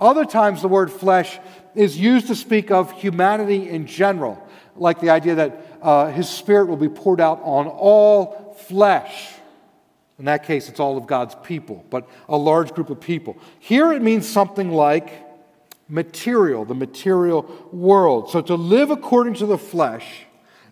Other 0.00 0.24
times, 0.24 0.62
the 0.62 0.68
word 0.68 0.90
flesh 0.90 1.38
is 1.74 1.98
used 1.98 2.26
to 2.28 2.34
speak 2.34 2.70
of 2.70 2.92
humanity 2.92 3.68
in 3.68 3.86
general, 3.86 4.46
like 4.76 5.00
the 5.00 5.10
idea 5.10 5.34
that 5.36 5.66
uh, 5.82 6.06
his 6.10 6.28
spirit 6.28 6.66
will 6.66 6.76
be 6.76 6.88
poured 6.88 7.20
out 7.20 7.40
on 7.42 7.66
all 7.66 8.56
flesh. 8.66 9.32
In 10.18 10.26
that 10.26 10.44
case, 10.44 10.68
it's 10.68 10.80
all 10.80 10.96
of 10.96 11.06
God's 11.06 11.34
people, 11.42 11.84
but 11.90 12.08
a 12.28 12.36
large 12.36 12.72
group 12.72 12.90
of 12.90 13.00
people. 13.00 13.36
Here 13.58 13.92
it 13.92 14.02
means 14.02 14.28
something 14.28 14.70
like 14.70 15.24
material, 15.88 16.64
the 16.64 16.74
material 16.74 17.68
world. 17.72 18.30
So 18.30 18.40
to 18.42 18.54
live 18.54 18.90
according 18.90 19.34
to 19.34 19.46
the 19.46 19.58
flesh 19.58 20.06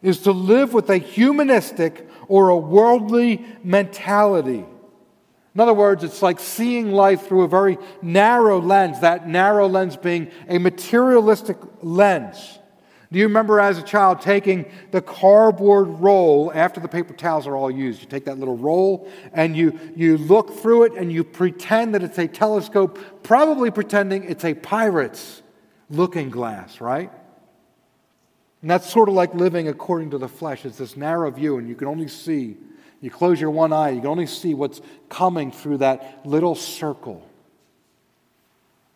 is 0.00 0.20
to 0.20 0.32
live 0.32 0.72
with 0.72 0.90
a 0.90 0.96
humanistic 0.96 2.08
or 2.28 2.48
a 2.48 2.56
worldly 2.56 3.44
mentality. 3.62 4.64
In 5.54 5.60
other 5.60 5.74
words, 5.74 6.02
it's 6.02 6.22
like 6.22 6.40
seeing 6.40 6.92
life 6.92 7.26
through 7.28 7.42
a 7.42 7.48
very 7.48 7.78
narrow 8.00 8.60
lens, 8.60 9.00
that 9.00 9.28
narrow 9.28 9.68
lens 9.68 9.96
being 9.96 10.30
a 10.48 10.58
materialistic 10.58 11.58
lens. 11.82 12.58
Do 13.12 13.18
you 13.18 13.26
remember 13.26 13.60
as 13.60 13.76
a 13.76 13.82
child 13.82 14.22
taking 14.22 14.64
the 14.90 15.02
cardboard 15.02 15.88
roll 16.00 16.50
after 16.54 16.80
the 16.80 16.88
paper 16.88 17.12
towels 17.12 17.46
are 17.46 17.54
all 17.54 17.70
used? 17.70 18.00
You 18.00 18.08
take 18.08 18.24
that 18.24 18.38
little 18.38 18.56
roll 18.56 19.06
and 19.34 19.54
you, 19.54 19.78
you 19.94 20.16
look 20.16 20.54
through 20.54 20.84
it 20.84 20.94
and 20.94 21.12
you 21.12 21.22
pretend 21.22 21.94
that 21.94 22.02
it's 22.02 22.16
a 22.16 22.26
telescope, 22.26 22.98
probably 23.22 23.70
pretending 23.70 24.24
it's 24.24 24.46
a 24.46 24.54
pirate's 24.54 25.42
looking 25.90 26.30
glass, 26.30 26.80
right? 26.80 27.12
And 28.62 28.70
that's 28.70 28.90
sort 28.90 29.10
of 29.10 29.14
like 29.14 29.34
living 29.34 29.68
according 29.68 30.10
to 30.12 30.18
the 30.18 30.28
flesh. 30.28 30.64
It's 30.64 30.78
this 30.78 30.96
narrow 30.96 31.30
view, 31.30 31.58
and 31.58 31.68
you 31.68 31.74
can 31.74 31.88
only 31.88 32.08
see, 32.08 32.56
you 33.02 33.10
close 33.10 33.40
your 33.40 33.50
one 33.50 33.72
eye, 33.72 33.90
you 33.90 34.00
can 34.00 34.08
only 34.08 34.26
see 34.26 34.54
what's 34.54 34.80
coming 35.10 35.50
through 35.50 35.78
that 35.78 36.22
little 36.24 36.54
circle. 36.54 37.28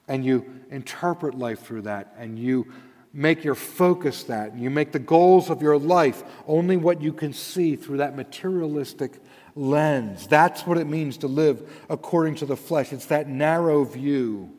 And 0.08 0.24
you 0.24 0.46
interpret 0.70 1.34
life 1.34 1.66
through 1.66 1.82
that, 1.82 2.14
and 2.16 2.38
you 2.38 2.72
make 3.12 3.42
your 3.42 3.56
focus 3.56 4.22
that, 4.24 4.52
and 4.52 4.62
you 4.62 4.70
make 4.70 4.92
the 4.92 5.00
goals 5.00 5.50
of 5.50 5.60
your 5.60 5.76
life 5.76 6.22
only 6.46 6.76
what 6.76 7.02
you 7.02 7.12
can 7.12 7.32
see 7.32 7.74
through 7.74 7.96
that 7.96 8.16
materialistic 8.16 9.20
lens. 9.56 10.28
That's 10.28 10.64
what 10.66 10.78
it 10.78 10.86
means 10.86 11.16
to 11.18 11.26
live 11.26 11.68
according 11.90 12.36
to 12.36 12.46
the 12.46 12.56
flesh. 12.56 12.92
It's 12.92 13.06
that 13.06 13.28
narrow 13.28 13.84
view 13.84 14.52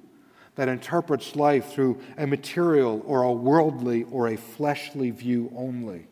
that 0.55 0.67
interprets 0.67 1.35
life 1.35 1.71
through 1.71 2.01
a 2.17 2.27
material 2.27 3.01
or 3.05 3.21
a 3.21 3.31
worldly 3.31 4.03
or 4.11 4.27
a 4.27 4.35
fleshly 4.35 5.11
view 5.11 5.53
only. 5.55 6.07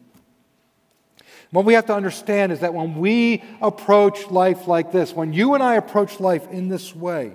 What 1.55 1.63
we 1.63 1.75
have 1.75 1.85
to 1.85 1.95
understand 1.95 2.51
is 2.51 2.59
that 2.59 2.73
when 2.73 2.95
we 2.95 3.41
approach 3.61 4.29
life 4.29 4.67
like 4.67 4.91
this, 4.91 5.13
when 5.13 5.31
you 5.31 5.53
and 5.53 5.63
I 5.63 5.75
approach 5.75 6.19
life 6.19 6.51
in 6.51 6.67
this 6.67 6.93
way, 6.93 7.33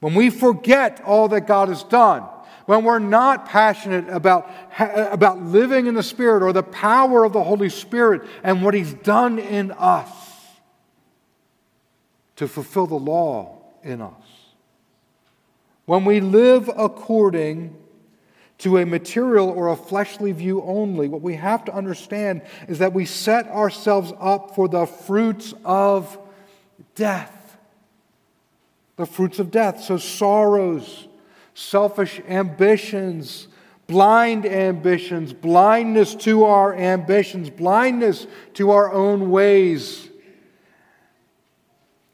when 0.00 0.16
we 0.16 0.28
forget 0.28 1.00
all 1.04 1.28
that 1.28 1.46
God 1.46 1.68
has 1.68 1.84
done, 1.84 2.24
when 2.66 2.82
we're 2.82 2.98
not 2.98 3.46
passionate 3.46 4.08
about, 4.08 4.50
about 4.76 5.40
living 5.40 5.86
in 5.86 5.94
the 5.94 6.02
Spirit 6.02 6.42
or 6.42 6.52
the 6.52 6.64
power 6.64 7.22
of 7.22 7.32
the 7.32 7.44
Holy 7.44 7.68
Spirit 7.68 8.22
and 8.42 8.64
what 8.64 8.74
He's 8.74 8.92
done 8.92 9.38
in 9.38 9.70
us 9.70 10.10
to 12.34 12.48
fulfill 12.48 12.88
the 12.88 12.96
law 12.96 13.62
in 13.84 14.00
us, 14.00 14.12
when 15.84 16.04
we 16.04 16.20
live 16.20 16.68
according 16.76 17.76
to 18.62 18.78
a 18.78 18.86
material 18.86 19.48
or 19.48 19.68
a 19.68 19.76
fleshly 19.76 20.30
view 20.30 20.62
only, 20.62 21.08
what 21.08 21.20
we 21.20 21.34
have 21.34 21.64
to 21.64 21.74
understand 21.74 22.42
is 22.68 22.78
that 22.78 22.92
we 22.92 23.04
set 23.04 23.48
ourselves 23.48 24.12
up 24.20 24.54
for 24.54 24.68
the 24.68 24.86
fruits 24.86 25.52
of 25.64 26.16
death. 26.94 27.58
The 28.94 29.06
fruits 29.06 29.40
of 29.40 29.50
death. 29.50 29.82
So, 29.82 29.96
sorrows, 29.96 31.08
selfish 31.54 32.20
ambitions, 32.28 33.48
blind 33.88 34.46
ambitions, 34.46 35.32
blindness 35.32 36.14
to 36.14 36.44
our 36.44 36.72
ambitions, 36.72 37.50
blindness 37.50 38.28
to 38.54 38.70
our 38.70 38.92
own 38.92 39.32
ways, 39.32 40.08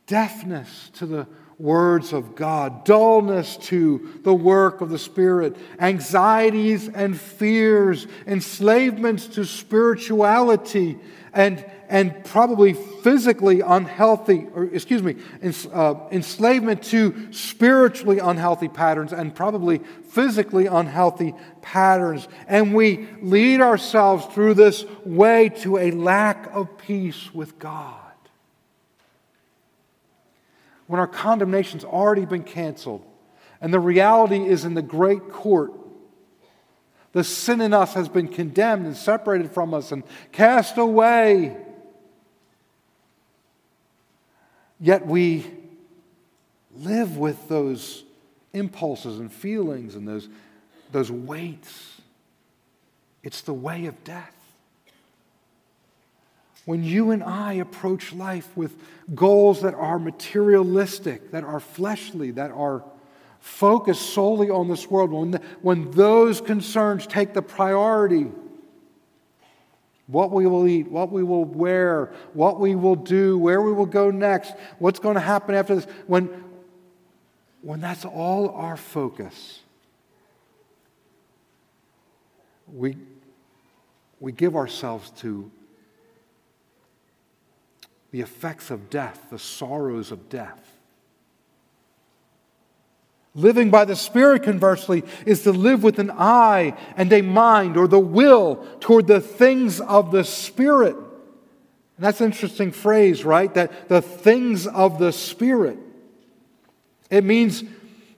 deafness 0.07 0.91
to 0.95 1.05
the 1.05 1.27
words 1.59 2.13
of 2.13 2.37
God, 2.37 2.85
dullness 2.85 3.57
to 3.57 4.21
the 4.23 4.35
work 4.35 4.81
of 4.81 4.91
the 4.91 4.99
Spirit, 4.99 5.57
anxieties 5.81 6.89
and 6.89 7.19
fears, 7.19 8.07
enslavements 8.27 9.27
to 9.29 9.45
spirituality, 9.45 10.99
and, 11.33 11.65
and 11.89 12.25
probably 12.25 12.75
physically 12.75 13.61
unhealthy, 13.61 14.47
or 14.55 14.65
excuse 14.65 15.03
me, 15.03 15.17
uh, 15.73 15.95
enslavement 16.13 16.83
to 16.85 17.33
spiritually 17.33 18.21
unhealthy 18.21 18.69
patterns 18.69 19.13
and 19.13 19.35
probably 19.35 19.79
physically 20.11 20.67
unhealthy 20.67 21.35
patterns. 21.61 22.29
And 22.47 22.73
we 22.73 23.09
lead 23.21 23.61
ourselves 23.61 24.27
through 24.27 24.55
this 24.55 24.85
way 25.05 25.49
to 25.61 25.79
a 25.79 25.91
lack 25.91 26.55
of 26.55 26.79
peace 26.79 27.35
with 27.35 27.59
God 27.59 28.08
when 30.89 30.99
our 30.99 31.07
condemnation's 31.07 31.85
already 31.85 32.25
been 32.25 32.43
canceled 32.43 33.05
and 33.61 33.73
the 33.73 33.81
reality 33.81 34.45
is 34.45 34.65
in 34.65 34.75
the 34.75 34.83
great 34.83 35.31
court. 35.31 35.73
The 37.13 37.25
sin 37.25 37.61
in 37.61 37.73
us 37.73 37.95
has 37.95 38.09
been 38.09 38.29
condemned 38.29 38.87
and 38.87 38.97
separated 38.97 39.51
from 39.53 39.75
us 39.75 39.93
and 39.93 40.03
cast 40.33 40.79
away. 40.79 41.57
Yet 44.81 45.07
we 45.07 45.47
live 46.77 47.17
with 47.17 47.49
those 47.49 48.05
impulses 48.53 49.19
and 49.19 49.33
feelings 49.33 49.95
and 49.95 50.07
those, 50.07 50.29
those 50.93 51.11
weights. 51.11 52.01
It's 53.23 53.41
the 53.43 53.55
way 53.55 53.87
of 53.87 54.05
death. 54.05 54.38
When 56.69 56.85
you 56.85 57.13
and 57.13 57.25
I 57.25 57.55
approach 57.55 58.13
life 58.13 58.55
with 58.55 58.77
goals 59.15 59.63
that 59.63 59.73
are 59.73 59.99
materialistic, 59.99 61.31
that 61.31 61.43
are 61.43 61.61
fleshly, 61.61 62.33
that 62.33 62.51
are 62.51 62.85
focused 63.41 64.11
solely 64.11 64.51
on 64.51 64.69
this 64.69 64.91
world, 64.91 65.11
when, 65.11 65.31
the, 65.31 65.41
when 65.63 65.91
those 65.93 66.43
concerns 66.43 67.07
take 67.07 67.33
the 67.33 67.41
priority, 67.41 68.27
what 70.09 70.31
we 70.31 70.47
will 70.47 70.69
eat, 70.69 70.91
what 70.91 71.11
we 71.11 71.23
will 71.23 71.47
wear, 71.47 72.13
what 72.35 72.61
we 72.61 72.75
will 72.75 72.97
do, 72.97 73.39
where 73.39 73.63
we 73.63 73.73
will 73.73 73.87
go 73.87 74.11
next, 74.11 74.53
what's 74.79 74.99
going 74.99 75.15
to 75.15 75.23
happen 75.23 75.55
after 75.55 75.75
this, 75.75 75.87
when, 76.07 76.29
when 77.63 77.81
that's 77.81 78.05
all 78.05 78.51
our 78.51 78.77
focus, 78.77 79.61
we, 82.71 82.95
we 84.21 84.33
give 84.33 84.55
ourselves 84.55 85.09
to 85.13 85.51
the 88.11 88.21
effects 88.21 88.71
of 88.71 88.91
death, 88.91 89.27
the 89.31 89.39
sorrows 89.39 90.11
of 90.11 90.29
death. 90.29 90.79
Living 93.35 93.71
by 93.71 93.85
the 93.85 93.95
Spirit, 93.95 94.43
conversely, 94.43 95.05
is 95.27 95.43
to 95.43 95.53
live 95.53 95.83
with 95.83 95.99
an 95.99 96.11
eye 96.11 96.77
and 96.97 97.13
a 97.13 97.23
mind 97.23 97.77
or 97.77 97.87
the 97.87 97.99
will 97.99 98.67
toward 98.81 99.07
the 99.07 99.21
things 99.21 99.81
of 99.81 100.11
the 100.11 100.25
Spirit. 100.25 100.97
And 100.97 102.05
that's 102.05 102.21
an 102.21 102.27
interesting 102.27 102.73
phrase, 102.73 103.25
right? 103.25 103.53
That 103.55 103.89
the 103.89 104.03
things 104.03 104.67
of 104.67 104.99
the 104.99 105.13
Spirit. 105.13 105.79
It 107.11 107.25
means 107.25 107.63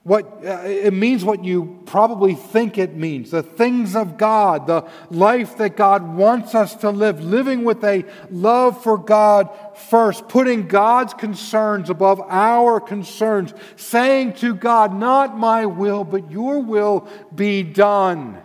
what 0.02 0.44
uh, 0.46 0.62
it 0.64 0.94
means 0.94 1.24
what 1.24 1.44
you 1.44 1.82
probably 1.84 2.34
think 2.34 2.78
it 2.78 2.96
means 2.96 3.30
the 3.30 3.42
things 3.42 3.94
of 3.94 4.16
God, 4.16 4.66
the 4.66 4.88
life 5.10 5.58
that 5.58 5.76
God 5.76 6.16
wants 6.16 6.54
us 6.54 6.74
to 6.76 6.90
live, 6.90 7.22
living 7.22 7.64
with 7.64 7.84
a 7.84 8.06
love 8.30 8.82
for 8.82 8.96
God 8.96 9.50
first, 9.76 10.26
putting 10.26 10.68
God's 10.68 11.12
concerns 11.12 11.90
above 11.90 12.20
our 12.28 12.80
concerns, 12.80 13.52
saying 13.76 14.34
to 14.34 14.54
God, 14.54 14.94
Not 14.94 15.36
my 15.36 15.66
will, 15.66 16.04
but 16.04 16.30
your 16.30 16.60
will 16.60 17.06
be 17.34 17.62
done. 17.62 18.40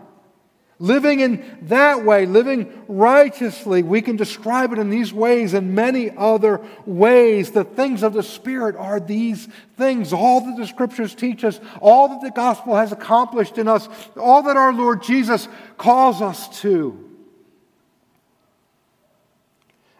Living 0.78 1.22
in 1.22 1.60
that 1.64 2.04
way, 2.04 2.26
living 2.26 2.84
righteously, 2.90 3.82
we 3.82 4.02
can 4.02 4.18
describe 4.18 4.74
it 4.74 4.80
in 4.80 4.90
these 4.90 5.14
ways 5.14 5.54
and 5.54 5.74
many 5.74 6.12
other 6.18 6.60
ways. 6.86 7.52
The 7.52 7.64
things 7.64 8.04
of 8.04 8.12
the 8.12 8.24
Spirit 8.24 8.76
are 8.76 9.00
these 9.00 9.48
things. 9.78 10.12
All 10.12 10.42
that 10.42 10.58
the 10.58 10.68
Scriptures 10.68 11.16
teach 11.16 11.46
us, 11.46 11.62
all 11.80 12.10
that 12.10 12.22
the 12.22 12.32
gospel 12.32 12.76
has 12.76 12.92
accomplished 12.92 13.58
in 13.58 13.70
us, 13.70 13.88
all 14.18 14.44
that 14.44 14.58
our 14.58 14.74
Lord 14.74 15.02
Jesus 15.02 15.48
calls 15.78 16.22
us 16.22 16.60
to. 16.60 17.02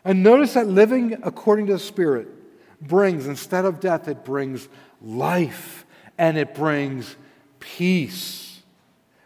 And 0.04 0.24
notice 0.24 0.56
that 0.56 0.68
living 0.68 1.18
according 1.24 1.68
to 1.68 1.74
the 1.74 1.80
Spirit 1.80 2.28
brings, 2.82 3.28
instead 3.28 3.64
of 3.64 3.80
death, 3.80 4.10
it 4.10 4.26
brings 4.26 4.68
life 5.02 5.86
and 6.18 6.38
it 6.38 6.54
brings 6.54 7.16
peace. 7.62 8.45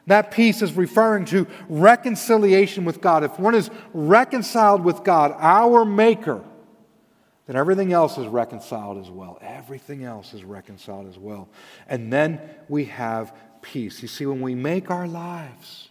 That 0.10 0.32
peace 0.32 0.64
is 0.64 0.74
referring 0.74 1.26
to 1.26 1.46
reconciliation 1.70 2.84
with 2.84 3.00
God. 3.00 3.24
If 3.24 3.38
one 3.38 3.54
is 3.54 3.70
reconciled 3.94 4.84
with 4.84 5.04
God, 5.04 5.36
our 5.38 5.86
Maker, 5.86 6.44
then 7.46 7.56
everything 7.56 7.94
else 7.94 8.18
is 8.18 8.26
reconciled 8.26 8.98
as 8.98 9.12
well. 9.12 9.38
Everything 9.40 10.04
else 10.04 10.34
is 10.34 10.44
reconciled 10.44 11.08
as 11.08 11.20
well. 11.20 11.48
And 11.88 12.12
then 12.12 12.42
we 12.68 12.86
have 12.86 13.36
peace. 13.62 14.02
You 14.02 14.08
see, 14.08 14.26
when 14.26 14.42
we 14.42 14.56
make 14.56 14.90
our 14.90 15.08
lives 15.08 15.90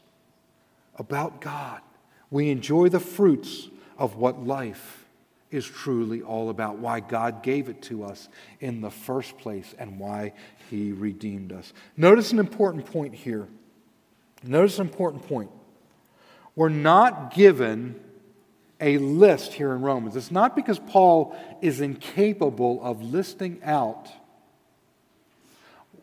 about 0.96 1.40
God, 1.40 1.80
we 2.28 2.50
enjoy 2.50 2.88
the 2.88 2.98
fruits 2.98 3.68
of 3.98 4.16
what 4.16 4.44
life 4.44 5.04
is 5.52 5.64
truly 5.64 6.22
all 6.22 6.50
about, 6.50 6.78
why 6.78 6.98
God 6.98 7.44
gave 7.44 7.68
it 7.68 7.82
to 7.82 8.02
us 8.02 8.28
in 8.58 8.80
the 8.80 8.90
first 8.90 9.38
place, 9.38 9.76
and 9.78 10.00
why 10.00 10.32
He 10.70 10.90
redeemed 10.90 11.52
us. 11.52 11.72
Notice 11.96 12.32
an 12.32 12.40
important 12.40 12.84
point 12.84 13.14
here. 13.14 13.46
Notice 14.42 14.78
an 14.78 14.86
important 14.86 15.26
point. 15.28 15.50
We're 16.54 16.68
not 16.68 17.34
given 17.34 18.00
a 18.80 18.98
list 18.98 19.52
here 19.52 19.72
in 19.72 19.82
Romans. 19.82 20.16
It's 20.16 20.30
not 20.30 20.54
because 20.54 20.78
Paul 20.78 21.36
is 21.60 21.80
incapable 21.80 22.82
of 22.82 23.02
listing 23.02 23.60
out 23.64 24.08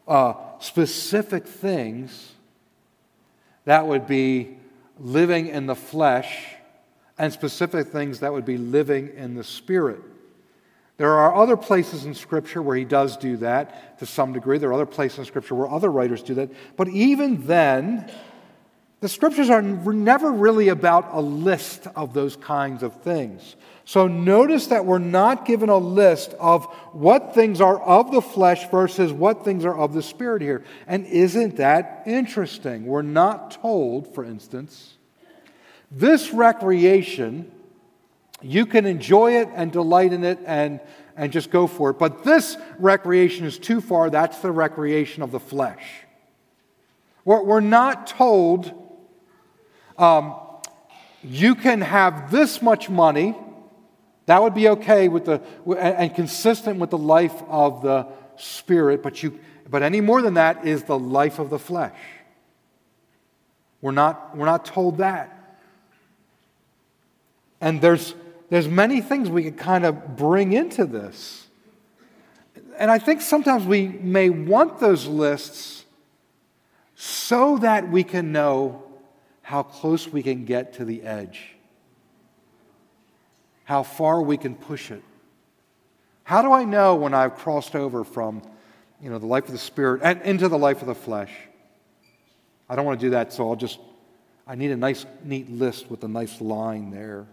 uh, 0.07 0.33
specific 0.59 1.47
things 1.47 2.33
that 3.65 3.87
would 3.87 4.07
be 4.07 4.57
living 4.99 5.47
in 5.47 5.65
the 5.65 5.75
flesh 5.75 6.55
and 7.17 7.31
specific 7.31 7.87
things 7.87 8.19
that 8.19 8.31
would 8.31 8.45
be 8.45 8.57
living 8.57 9.11
in 9.15 9.35
the 9.35 9.43
spirit. 9.43 10.01
There 10.97 11.11
are 11.11 11.35
other 11.35 11.57
places 11.57 12.05
in 12.05 12.13
Scripture 12.13 12.61
where 12.61 12.77
he 12.77 12.85
does 12.85 13.17
do 13.17 13.37
that 13.37 13.99
to 13.99 14.05
some 14.05 14.31
degree. 14.31 14.57
There 14.57 14.69
are 14.69 14.73
other 14.73 14.85
places 14.85 15.19
in 15.19 15.25
Scripture 15.25 15.55
where 15.55 15.69
other 15.69 15.91
writers 15.91 16.21
do 16.23 16.35
that. 16.35 16.49
But 16.77 16.87
even 16.87 17.45
then, 17.45 18.09
the 19.01 19.09
Scriptures 19.09 19.49
are 19.49 19.61
never 19.61 20.31
really 20.31 20.69
about 20.69 21.09
a 21.11 21.19
list 21.19 21.87
of 21.95 22.13
those 22.13 22.37
kinds 22.37 22.81
of 22.81 23.01
things. 23.01 23.57
So 23.83 24.07
notice 24.07 24.67
that 24.67 24.85
we're 24.85 24.97
not 24.97 25.45
given 25.45 25.69
a 25.69 25.77
list 25.77 26.33
of 26.39 26.65
what 26.93 27.35
things 27.35 27.61
are 27.61 27.79
of 27.79 28.11
the 28.11 28.21
flesh 28.21 28.67
versus 28.71 29.11
what 29.11 29.43
things 29.43 29.65
are 29.65 29.77
of 29.77 29.93
the 29.93 30.01
Spirit 30.01 30.41
here. 30.41 30.63
And 30.87 31.05
isn't 31.05 31.57
that 31.57 32.03
interesting? 32.07 32.85
We're 32.85 33.03
not 33.03 33.51
told, 33.51 34.15
for 34.15 34.23
instance, 34.23 34.93
this 35.91 36.31
recreation, 36.31 37.51
you 38.41 38.65
can 38.65 38.85
enjoy 38.85 39.37
it 39.37 39.49
and 39.53 39.71
delight 39.71 40.13
in 40.13 40.23
it 40.23 40.39
and, 40.45 40.79
and 41.15 41.31
just 41.31 41.49
go 41.49 41.67
for 41.67 41.91
it. 41.91 41.99
But 41.99 42.23
this 42.23 42.57
recreation 42.77 43.45
is 43.45 43.57
too 43.57 43.81
far. 43.81 44.09
That's 44.09 44.39
the 44.39 44.51
recreation 44.51 45.23
of 45.23 45.31
the 45.31 45.39
flesh. 45.39 45.83
We're, 47.23 47.43
we're 47.43 47.59
not 47.59 48.07
told 48.07 48.71
um, 49.97 50.35
you 51.23 51.55
can 51.55 51.81
have 51.81 52.29
this 52.29 52.61
much 52.61 52.89
money. 52.89 53.35
That 54.27 54.41
would 54.41 54.53
be 54.53 54.69
okay 54.69 55.07
with 55.07 55.25
the, 55.25 55.41
and 55.77 56.13
consistent 56.13 56.79
with 56.79 56.89
the 56.89 56.97
life 56.97 57.41
of 57.47 57.81
the 57.81 58.07
Spirit, 58.37 59.01
but, 59.01 59.23
you, 59.23 59.39
but 59.69 59.81
any 59.81 60.01
more 60.01 60.21
than 60.21 60.33
that 60.33 60.67
is 60.67 60.83
the 60.83 60.99
life 60.99 61.39
of 61.39 61.49
the 61.49 61.59
flesh. 61.59 61.95
We're 63.81 63.91
not, 63.91 64.35
we're 64.35 64.45
not 64.45 64.65
told 64.65 64.97
that. 64.97 65.31
And 67.61 67.79
there's, 67.81 68.13
there's 68.55 68.69
many 68.69 69.01
things 69.01 69.29
we 69.29 69.43
can 69.43 69.55
kind 69.55 69.83
of 69.83 70.15
bring 70.15 70.53
into 70.53 70.85
this. 70.85 71.45
And 72.77 72.89
I 72.89 72.99
think 72.99 73.19
sometimes 73.19 73.65
we 73.65 73.89
may 73.89 74.29
want 74.29 74.79
those 74.79 75.07
lists 75.07 75.83
so 76.95 77.57
that 77.57 77.91
we 77.91 78.05
can 78.05 78.31
know 78.31 78.81
how 79.41 79.61
close 79.61 80.07
we 80.07 80.23
can 80.23 80.45
get 80.45 80.75
to 80.75 80.85
the 80.85 81.01
edge, 81.01 81.57
how 83.65 83.83
far 83.83 84.21
we 84.21 84.37
can 84.37 84.55
push 84.55 84.89
it. 84.89 85.03
How 86.23 86.41
do 86.41 86.53
I 86.53 86.63
know 86.63 86.95
when 86.95 87.13
I've 87.13 87.35
crossed 87.35 87.75
over 87.75 88.05
from 88.05 88.41
you 89.01 89.09
know, 89.09 89.19
the 89.19 89.25
life 89.25 89.47
of 89.47 89.51
the 89.51 89.57
Spirit 89.57 89.99
and 90.01 90.21
into 90.21 90.47
the 90.47 90.57
life 90.57 90.79
of 90.79 90.87
the 90.87 90.95
flesh? 90.95 91.33
I 92.69 92.77
don't 92.77 92.85
want 92.85 93.01
to 93.01 93.05
do 93.05 93.09
that, 93.09 93.33
so 93.33 93.49
I'll 93.49 93.57
just, 93.57 93.79
I 94.47 94.55
need 94.55 94.71
a 94.71 94.77
nice, 94.77 95.05
neat 95.25 95.51
list 95.51 95.91
with 95.91 96.05
a 96.05 96.07
nice 96.07 96.39
line 96.39 96.89
there. 96.89 97.27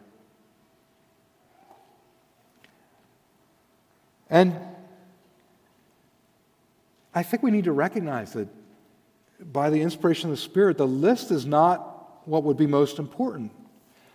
And 4.33 4.59
I 7.14 7.22
think 7.22 7.43
we 7.43 7.51
need 7.51 7.64
to 7.64 7.72
recognize 7.72 8.33
that 8.33 8.49
by 9.53 9.68
the 9.68 9.83
inspiration 9.83 10.30
of 10.30 10.37
the 10.37 10.43
Spirit, 10.43 10.78
the 10.78 10.87
list 10.87 11.30
is 11.30 11.45
not 11.45 12.26
what 12.26 12.43
would 12.45 12.57
be 12.57 12.66
most 12.66 12.99
important. 12.99 13.53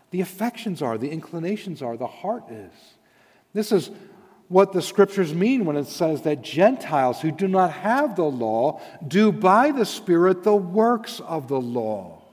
The 0.10 0.22
affections 0.22 0.82
are, 0.82 0.98
the 0.98 1.12
inclinations 1.12 1.84
are, 1.84 1.96
the 1.96 2.08
heart 2.08 2.50
is. 2.50 2.74
This 3.54 3.72
is 3.72 3.92
what 4.48 4.74
the 4.74 4.82
scriptures 4.82 5.36
mean 5.36 5.66
when 5.66 5.76
it 5.76 5.86
says 5.86 6.24
that 6.24 6.42
Gentiles 6.42 7.22
who 7.22 7.32
do 7.32 7.48
not 7.48 7.72
have 7.74 8.16
the 8.16 8.24
law 8.24 8.82
do 9.08 9.32
by 9.32 9.72
the 9.72 9.86
Spirit 9.86 10.44
the 10.44 10.56
works 10.56 11.20
of 11.20 11.48
the 11.48 11.62
law. 11.62 12.24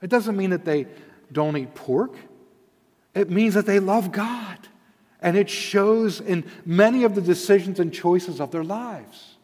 It 0.00 0.10
doesn't 0.10 0.36
mean 0.36 0.50
that 0.50 0.64
they 0.64 0.86
don't 1.30 1.56
eat 1.56 1.76
pork, 1.76 2.16
it 3.14 3.30
means 3.30 3.54
that 3.54 3.66
they 3.66 3.78
love 3.78 4.10
God. 4.10 4.58
And 5.22 5.36
it 5.36 5.48
shows 5.48 6.20
in 6.20 6.44
many 6.66 7.04
of 7.04 7.14
the 7.14 7.20
decisions 7.20 7.80
and 7.80 7.92
choices 7.92 8.40
of 8.40 8.50
their 8.50 8.64
lives. 8.64 9.36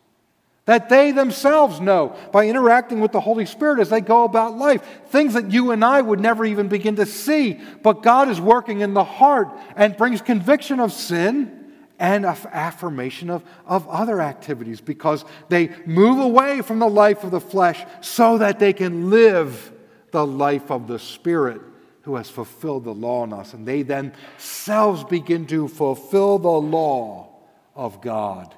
That 0.67 0.91
they 0.91 1.13
themselves 1.13 1.81
know 1.81 2.15
by 2.31 2.47
interacting 2.47 3.01
with 3.01 3.13
the 3.13 3.21
Holy 3.21 3.47
Spirit 3.47 3.81
as 3.81 3.89
they 3.89 4.03
go 4.03 4.25
about 4.25 4.59
life. 4.59 4.83
Things 5.07 5.33
that 5.33 5.51
you 5.51 5.71
and 5.71 5.83
I 5.83 6.03
would 6.03 6.21
never 6.21 6.45
even 6.45 6.69
begin 6.69 6.97
to 6.97 7.07
see. 7.07 7.59
But 7.83 8.03
God 8.03 8.29
is 8.29 8.39
working 8.39 8.83
in 8.83 8.93
the 8.93 9.05
heart 9.05 9.49
and 9.77 9.97
brings 9.97 10.21
conviction 10.21 10.79
of 10.79 10.93
sin 10.93 11.73
and 11.99 12.27
affirmation 12.27 13.31
of, 13.31 13.43
of 13.67 13.89
other 13.89 14.21
activities 14.21 14.81
because 14.81 15.25
they 15.49 15.71
move 15.87 16.19
away 16.19 16.61
from 16.61 16.81
the 16.81 16.89
life 16.89 17.25
of 17.25 17.31
the 17.31 17.41
flesh 17.41 17.85
so 18.01 18.39
that 18.39 18.59
they 18.59 18.73
can 18.73 19.09
live 19.11 19.73
the 20.11 20.27
life 20.27 20.71
of 20.71 20.87
the 20.87 20.99
Spirit 20.99 21.63
who 22.09 22.17
has 22.17 22.31
fulfilled 22.31 22.85
the 22.85 22.95
law 22.95 23.23
in 23.25 23.35
us. 23.35 23.53
And 23.53 23.69
they 23.69 23.83
themselves 23.83 25.05
begin 25.05 25.45
to 25.49 25.69
fulfill 25.69 26.39
the 26.39 26.49
law 26.49 27.29
of 27.75 28.01
God 28.01 28.55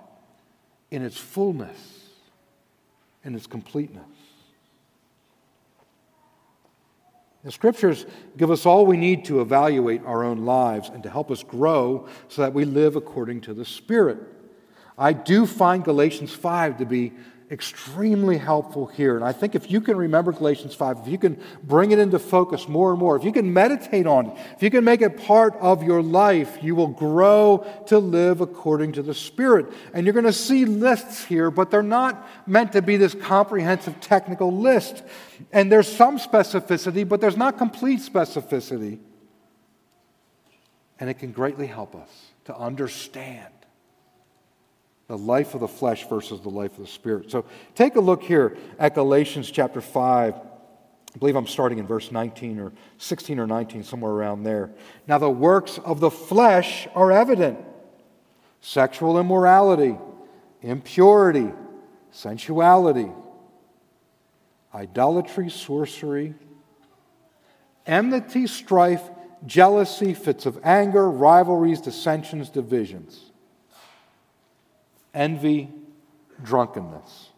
in 0.93 1.03
its 1.03 1.17
fullness, 1.17 1.77
in 3.25 3.35
its 3.35 3.49
completeness. 3.49 4.05
The 7.43 7.51
scriptures 7.51 8.07
give 8.37 8.53
us 8.53 8.67
all 8.67 8.87
we 8.87 8.97
need 8.97 9.25
to 9.25 9.41
evaluate 9.41 10.05
our 10.07 10.23
own 10.23 10.45
lives 10.45 10.89
and 10.89 11.03
to 11.03 11.11
help 11.11 11.29
us 11.33 11.43
grow 11.43 12.07
so 12.29 12.43
that 12.43 12.55
we 12.55 12.65
live 12.65 12.95
according 12.95 13.41
to 13.43 13.53
the 13.53 13.65
Spirit. 13.65 14.19
I 14.97 15.13
do 15.13 15.45
find 15.45 15.83
Galatians 15.83 16.33
5 16.33 16.79
to 16.79 16.87
be 16.87 17.15
extremely 17.51 18.39
helpful 18.39 18.87
here. 18.87 19.17
And 19.17 19.25
I 19.25 19.33
think 19.33 19.57
if 19.57 19.71
you 19.71 19.81
can 19.81 19.97
remember 19.97 20.31
Galatians 20.31 20.73
5, 20.75 21.01
if 21.01 21.09
you 21.09 21.19
can 21.19 21.43
bring 21.65 21.91
it 21.91 21.99
into 21.99 22.21
focus 22.21 22.69
more 22.69 22.91
and 22.91 22.99
more, 22.99 23.17
if 23.17 23.25
you 23.25 23.33
can 23.33 23.53
meditate 23.53 24.07
on 24.07 24.27
it, 24.27 24.39
if 24.55 24.63
you 24.63 24.71
can 24.71 24.85
make 24.85 25.03
it 25.03 25.17
part 25.17 25.57
of 25.57 25.83
your 25.83 26.01
life, 26.01 26.59
you 26.63 26.77
will 26.77 26.89
grow 26.89 27.67
to 27.87 27.99
live 27.99 28.41
according 28.41 28.93
to 28.93 29.03
the 29.03 29.15
Spirit. 29.15 29.67
And 29.93 30.07
you're 30.07 30.13
going 30.13 30.27
to 30.27 30.33
see 30.33 30.65
lists 30.65 31.25
here, 31.25 31.51
but 31.51 31.73
they're 31.73 31.83
not 31.83 32.29
meant 32.47 32.73
to 32.73 32.83
be 32.83 32.97
this 32.97 33.15
comprehensive 33.15 34.01
technical 34.01 34.57
list. 34.57 35.03
And 35.53 35.73
there's 35.73 35.89
some 35.91 36.19
specificity, 36.19 37.09
but 37.09 37.21
there's 37.21 37.37
not 37.37 37.59
complete 37.59 37.99
specificity. 38.01 39.01
And 41.01 41.11
it 41.11 41.15
can 41.15 41.33
greatly 41.33 41.67
help 41.67 41.97
us 41.97 42.27
to 42.45 42.57
understand 42.57 43.53
the 45.11 45.19
life 45.19 45.55
of 45.55 45.61
the 45.61 45.67
flesh 45.67 46.09
versus 46.09 46.41
the 46.41 46.49
life 46.49 46.71
of 46.79 46.85
the 46.85 46.91
spirit. 46.91 47.33
So 47.33 47.45
take 47.75 47.97
a 47.97 48.01
look 48.01 48.23
here 48.23 48.57
at 48.79 48.95
Galatians 48.95 49.51
chapter 49.51 49.81
5. 49.81 50.35
I 50.35 51.19
believe 51.19 51.35
I'm 51.35 51.49
starting 51.49 51.79
in 51.79 51.87
verse 51.89 52.13
19 52.13 52.61
or 52.61 52.71
16 52.99 53.41
or 53.41 53.47
19, 53.49 53.83
somewhere 53.83 54.13
around 54.13 54.45
there. 54.45 54.71
Now, 55.09 55.19
the 55.19 55.29
works 55.29 55.79
of 55.79 55.99
the 55.99 56.13
flesh 56.13 56.87
are 56.95 57.11
evident 57.11 57.59
sexual 58.61 59.19
immorality, 59.19 59.99
impurity, 60.63 61.51
sensuality, 62.13 63.11
idolatry, 64.73 65.51
sorcery, 65.51 66.35
enmity, 67.85 68.47
strife, 68.47 69.03
jealousy, 69.45 70.15
fits 70.15 70.47
of 70.47 70.61
anger, 70.63 71.11
rivalries, 71.11 71.81
dissensions, 71.81 72.49
divisions 72.49 73.30
envy, 75.15 75.71
drunkenness, 76.43 77.29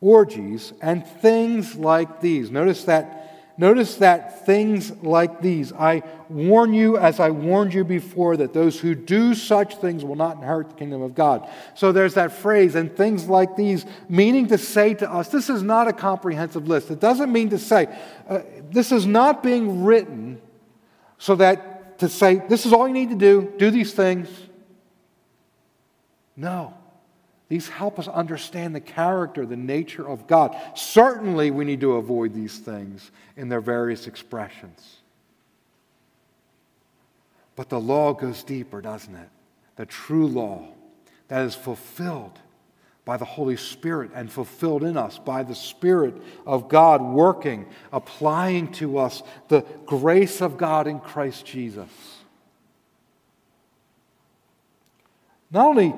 orgies, 0.00 0.72
and 0.80 1.06
things 1.06 1.74
like 1.74 2.20
these. 2.20 2.50
Notice 2.50 2.84
that. 2.84 3.14
Notice 3.60 3.96
that 3.96 4.46
things 4.46 4.92
like 5.02 5.40
these. 5.42 5.72
I 5.72 6.04
warn 6.28 6.72
you, 6.72 6.96
as 6.96 7.18
I 7.18 7.30
warned 7.30 7.74
you 7.74 7.82
before, 7.82 8.36
that 8.36 8.52
those 8.52 8.78
who 8.78 8.94
do 8.94 9.34
such 9.34 9.78
things 9.78 10.04
will 10.04 10.14
not 10.14 10.36
inherit 10.36 10.68
the 10.68 10.74
kingdom 10.76 11.02
of 11.02 11.16
God. 11.16 11.50
So 11.74 11.90
there's 11.90 12.14
that 12.14 12.30
phrase, 12.30 12.76
and 12.76 12.96
things 12.96 13.26
like 13.26 13.56
these, 13.56 13.84
meaning 14.08 14.46
to 14.46 14.58
say 14.58 14.94
to 14.94 15.10
us, 15.10 15.30
this 15.30 15.50
is 15.50 15.64
not 15.64 15.88
a 15.88 15.92
comprehensive 15.92 16.68
list. 16.68 16.92
It 16.92 17.00
doesn't 17.00 17.32
mean 17.32 17.48
to 17.48 17.58
say, 17.58 17.88
uh, 18.28 18.42
this 18.70 18.92
is 18.92 19.06
not 19.06 19.42
being 19.42 19.82
written 19.82 20.40
so 21.18 21.34
that 21.34 21.98
to 21.98 22.08
say, 22.08 22.40
this 22.48 22.64
is 22.64 22.72
all 22.72 22.86
you 22.86 22.94
need 22.94 23.10
to 23.10 23.16
do, 23.16 23.52
do 23.58 23.72
these 23.72 23.92
things, 23.92 24.28
no. 26.38 26.72
These 27.48 27.68
help 27.68 27.98
us 27.98 28.06
understand 28.06 28.74
the 28.74 28.80
character, 28.80 29.44
the 29.44 29.56
nature 29.56 30.06
of 30.06 30.26
God. 30.26 30.56
Certainly, 30.74 31.50
we 31.50 31.64
need 31.64 31.80
to 31.80 31.94
avoid 31.94 32.32
these 32.32 32.58
things 32.58 33.10
in 33.36 33.48
their 33.48 33.60
various 33.60 34.06
expressions. 34.06 34.98
But 37.56 37.70
the 37.70 37.80
law 37.80 38.12
goes 38.12 38.44
deeper, 38.44 38.80
doesn't 38.80 39.14
it? 39.16 39.28
The 39.76 39.86
true 39.86 40.28
law 40.28 40.68
that 41.26 41.44
is 41.44 41.54
fulfilled 41.54 42.38
by 43.04 43.16
the 43.16 43.24
Holy 43.24 43.56
Spirit 43.56 44.10
and 44.14 44.30
fulfilled 44.30 44.84
in 44.84 44.98
us 44.98 45.18
by 45.18 45.42
the 45.42 45.54
Spirit 45.54 46.14
of 46.46 46.68
God 46.68 47.02
working, 47.02 47.66
applying 47.90 48.70
to 48.72 48.98
us 48.98 49.22
the 49.48 49.64
grace 49.86 50.42
of 50.42 50.58
God 50.58 50.86
in 50.86 51.00
Christ 51.00 51.46
Jesus. 51.46 51.88
Not 55.50 55.68
only 55.68 55.94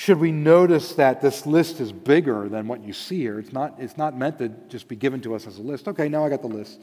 should 0.00 0.18
we 0.18 0.32
notice 0.32 0.94
that 0.94 1.20
this 1.20 1.44
list 1.44 1.78
is 1.78 1.92
bigger 1.92 2.48
than 2.48 2.66
what 2.66 2.82
you 2.82 2.94
see 2.94 3.18
here, 3.18 3.38
it's 3.38 3.52
not, 3.52 3.74
it's 3.78 3.98
not 3.98 4.16
meant 4.16 4.38
to 4.38 4.48
just 4.70 4.88
be 4.88 4.96
given 4.96 5.20
to 5.20 5.34
us 5.34 5.46
as 5.46 5.58
a 5.58 5.60
list. 5.60 5.86
Okay, 5.88 6.08
now 6.08 6.24
I 6.24 6.30
got 6.30 6.40
the 6.40 6.48
list. 6.48 6.80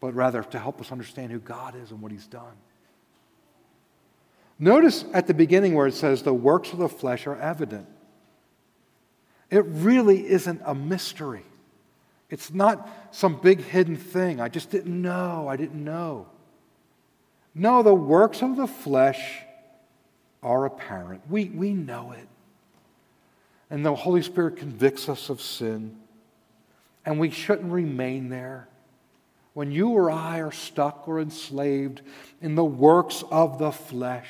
But 0.00 0.14
rather 0.14 0.42
to 0.42 0.58
help 0.58 0.80
us 0.80 0.90
understand 0.90 1.32
who 1.32 1.38
God 1.38 1.74
is 1.76 1.90
and 1.90 2.00
what 2.00 2.10
He's 2.10 2.26
done. 2.26 2.54
Notice 4.58 5.04
at 5.12 5.26
the 5.26 5.34
beginning 5.34 5.74
where 5.74 5.86
it 5.86 5.92
says, 5.92 6.22
the 6.22 6.32
works 6.32 6.72
of 6.72 6.78
the 6.78 6.88
flesh 6.88 7.26
are 7.26 7.36
evident. 7.36 7.86
It 9.50 9.66
really 9.66 10.26
isn't 10.30 10.62
a 10.64 10.74
mystery. 10.74 11.44
It's 12.30 12.50
not 12.50 12.88
some 13.10 13.38
big 13.38 13.60
hidden 13.60 13.96
thing. 13.96 14.40
I 14.40 14.48
just 14.48 14.70
didn't 14.70 15.02
know. 15.02 15.46
I 15.46 15.56
didn't 15.56 15.84
know. 15.84 16.26
No, 17.54 17.82
the 17.82 17.92
works 17.92 18.42
of 18.42 18.56
the 18.56 18.66
flesh 18.66 19.42
are 20.42 20.66
apparent. 20.66 21.22
We, 21.28 21.46
we 21.46 21.72
know 21.72 22.12
it. 22.12 22.28
And 23.70 23.84
the 23.84 23.94
Holy 23.94 24.22
Spirit 24.22 24.56
convicts 24.56 25.08
us 25.08 25.28
of 25.28 25.40
sin. 25.40 25.96
And 27.04 27.18
we 27.18 27.30
shouldn't 27.30 27.72
remain 27.72 28.28
there. 28.28 28.68
When 29.54 29.72
you 29.72 29.88
or 29.88 30.10
I 30.10 30.40
are 30.40 30.52
stuck 30.52 31.08
or 31.08 31.20
enslaved 31.20 32.02
in 32.40 32.54
the 32.54 32.64
works 32.64 33.24
of 33.30 33.58
the 33.58 33.72
flesh, 33.72 34.28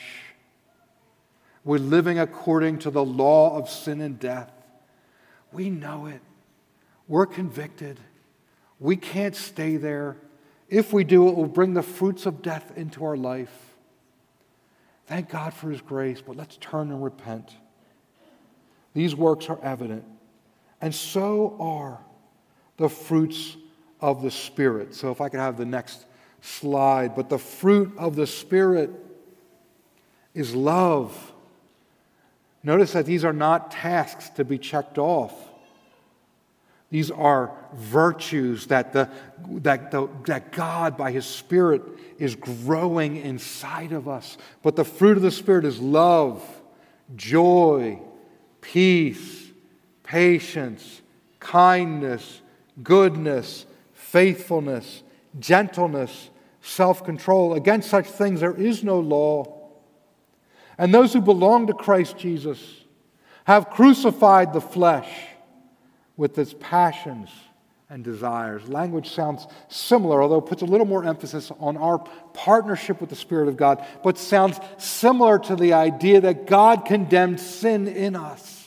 we're 1.64 1.78
living 1.78 2.18
according 2.18 2.78
to 2.80 2.90
the 2.90 3.04
law 3.04 3.56
of 3.56 3.68
sin 3.68 4.00
and 4.00 4.18
death. 4.18 4.50
We 5.52 5.68
know 5.70 6.06
it. 6.06 6.20
We're 7.08 7.26
convicted. 7.26 8.00
We 8.80 8.96
can't 8.96 9.36
stay 9.36 9.76
there. 9.76 10.16
If 10.68 10.92
we 10.92 11.04
do, 11.04 11.28
it 11.28 11.36
will 11.36 11.46
bring 11.46 11.74
the 11.74 11.82
fruits 11.82 12.26
of 12.26 12.42
death 12.42 12.72
into 12.76 13.04
our 13.04 13.16
life. 13.16 13.67
Thank 15.08 15.30
God 15.30 15.52
for 15.52 15.70
His 15.70 15.80
grace, 15.80 16.22
but 16.24 16.36
let's 16.36 16.56
turn 16.58 16.90
and 16.90 17.02
repent. 17.02 17.52
These 18.94 19.16
works 19.16 19.48
are 19.48 19.58
evident, 19.62 20.04
and 20.80 20.94
so 20.94 21.56
are 21.58 21.98
the 22.76 22.88
fruits 22.88 23.56
of 24.00 24.22
the 24.22 24.30
Spirit. 24.30 24.94
So, 24.94 25.10
if 25.10 25.20
I 25.20 25.28
could 25.28 25.40
have 25.40 25.56
the 25.56 25.64
next 25.64 26.06
slide, 26.40 27.16
but 27.16 27.28
the 27.28 27.38
fruit 27.38 27.92
of 27.98 28.16
the 28.16 28.26
Spirit 28.26 28.90
is 30.34 30.54
love 30.54 31.32
Notice 32.62 32.92
that 32.92 33.06
these 33.06 33.24
are 33.24 33.32
not 33.32 33.70
tasks 33.70 34.30
to 34.30 34.44
be 34.44 34.58
checked 34.58 34.98
off. 34.98 35.32
These 36.90 37.10
are 37.10 37.54
virtues 37.74 38.66
that, 38.68 38.92
the, 38.92 39.10
that, 39.60 39.90
the, 39.90 40.08
that 40.26 40.52
God, 40.52 40.96
by 40.96 41.12
His 41.12 41.26
Spirit, 41.26 41.82
is 42.18 42.34
growing 42.34 43.16
inside 43.16 43.92
of 43.92 44.08
us. 44.08 44.38
But 44.62 44.74
the 44.74 44.84
fruit 44.84 45.16
of 45.16 45.22
the 45.22 45.30
Spirit 45.30 45.66
is 45.66 45.80
love, 45.80 46.42
joy, 47.14 48.00
peace, 48.62 49.50
patience, 50.02 51.02
kindness, 51.40 52.40
goodness, 52.82 53.66
faithfulness, 53.92 55.02
gentleness, 55.38 56.30
self 56.62 57.04
control. 57.04 57.52
Against 57.52 57.90
such 57.90 58.06
things 58.06 58.40
there 58.40 58.54
is 58.54 58.82
no 58.82 58.98
law. 58.98 59.54
And 60.78 60.94
those 60.94 61.12
who 61.12 61.20
belong 61.20 61.66
to 61.66 61.74
Christ 61.74 62.16
Jesus 62.16 62.62
have 63.44 63.68
crucified 63.68 64.54
the 64.54 64.60
flesh 64.60 65.10
with 66.18 66.36
its 66.36 66.54
passions 66.60 67.30
and 67.88 68.04
desires. 68.04 68.68
Language 68.68 69.08
sounds 69.08 69.46
similar, 69.68 70.20
although 70.20 70.38
it 70.38 70.46
puts 70.46 70.60
a 70.60 70.66
little 70.66 70.86
more 70.86 71.04
emphasis 71.04 71.50
on 71.58 71.78
our 71.78 71.98
partnership 72.34 73.00
with 73.00 73.08
the 73.08 73.16
Spirit 73.16 73.48
of 73.48 73.56
God, 73.56 73.82
but 74.04 74.18
sounds 74.18 74.60
similar 74.76 75.38
to 75.38 75.56
the 75.56 75.72
idea 75.72 76.20
that 76.20 76.46
God 76.46 76.84
condemned 76.84 77.40
sin 77.40 77.88
in 77.88 78.14
us. 78.14 78.66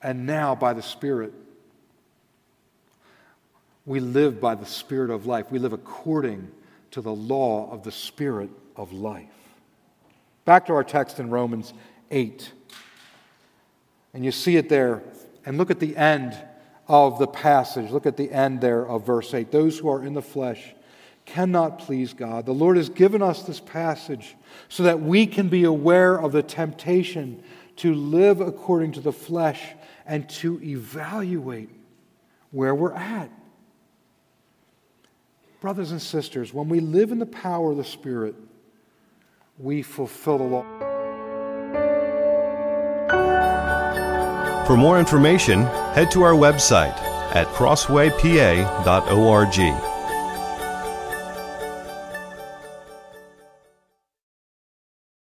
And 0.00 0.24
now, 0.24 0.54
by 0.54 0.72
the 0.72 0.82
Spirit, 0.82 1.34
we 3.84 4.00
live 4.00 4.40
by 4.40 4.54
the 4.54 4.66
Spirit 4.66 5.10
of 5.10 5.26
life. 5.26 5.50
We 5.50 5.58
live 5.58 5.74
according 5.74 6.50
to 6.92 7.02
the 7.02 7.14
law 7.14 7.70
of 7.70 7.82
the 7.82 7.92
Spirit 7.92 8.50
of 8.76 8.92
life. 8.92 9.28
Back 10.44 10.66
to 10.66 10.74
our 10.74 10.84
text 10.84 11.18
in 11.18 11.28
Romans 11.28 11.74
8. 12.10 12.52
And 14.14 14.24
you 14.24 14.30
see 14.30 14.56
it 14.56 14.68
there. 14.68 15.02
And 15.44 15.58
look 15.58 15.70
at 15.70 15.80
the 15.80 15.96
end 15.96 16.36
of 16.88 17.18
the 17.18 17.26
passage. 17.26 17.90
Look 17.90 18.06
at 18.06 18.16
the 18.16 18.30
end 18.30 18.60
there 18.60 18.86
of 18.86 19.06
verse 19.06 19.32
8. 19.32 19.50
Those 19.50 19.78
who 19.78 19.88
are 19.88 20.04
in 20.04 20.14
the 20.14 20.22
flesh 20.22 20.74
cannot 21.24 21.78
please 21.78 22.12
God. 22.12 22.46
The 22.46 22.52
Lord 22.52 22.76
has 22.76 22.88
given 22.88 23.22
us 23.22 23.42
this 23.42 23.60
passage 23.60 24.36
so 24.68 24.82
that 24.82 25.00
we 25.00 25.26
can 25.26 25.48
be 25.48 25.64
aware 25.64 26.20
of 26.20 26.32
the 26.32 26.42
temptation 26.42 27.42
to 27.76 27.94
live 27.94 28.40
according 28.40 28.92
to 28.92 29.00
the 29.00 29.12
flesh 29.12 29.62
and 30.06 30.28
to 30.28 30.62
evaluate 30.62 31.70
where 32.50 32.74
we're 32.74 32.92
at. 32.92 33.30
Brothers 35.60 35.92
and 35.92 36.00
sisters, 36.00 36.52
when 36.52 36.68
we 36.68 36.80
live 36.80 37.10
in 37.10 37.18
the 37.18 37.26
power 37.26 37.70
of 37.70 37.78
the 37.78 37.84
Spirit, 37.84 38.34
we 39.58 39.82
fulfill 39.82 40.38
the 40.38 40.44
law. 40.44 40.93
For 44.66 44.76
more 44.76 44.98
information, 44.98 45.62
head 45.94 46.10
to 46.12 46.22
our 46.22 46.32
website 46.32 46.96
at 47.34 47.46
crosswaypa.org. 47.48 49.93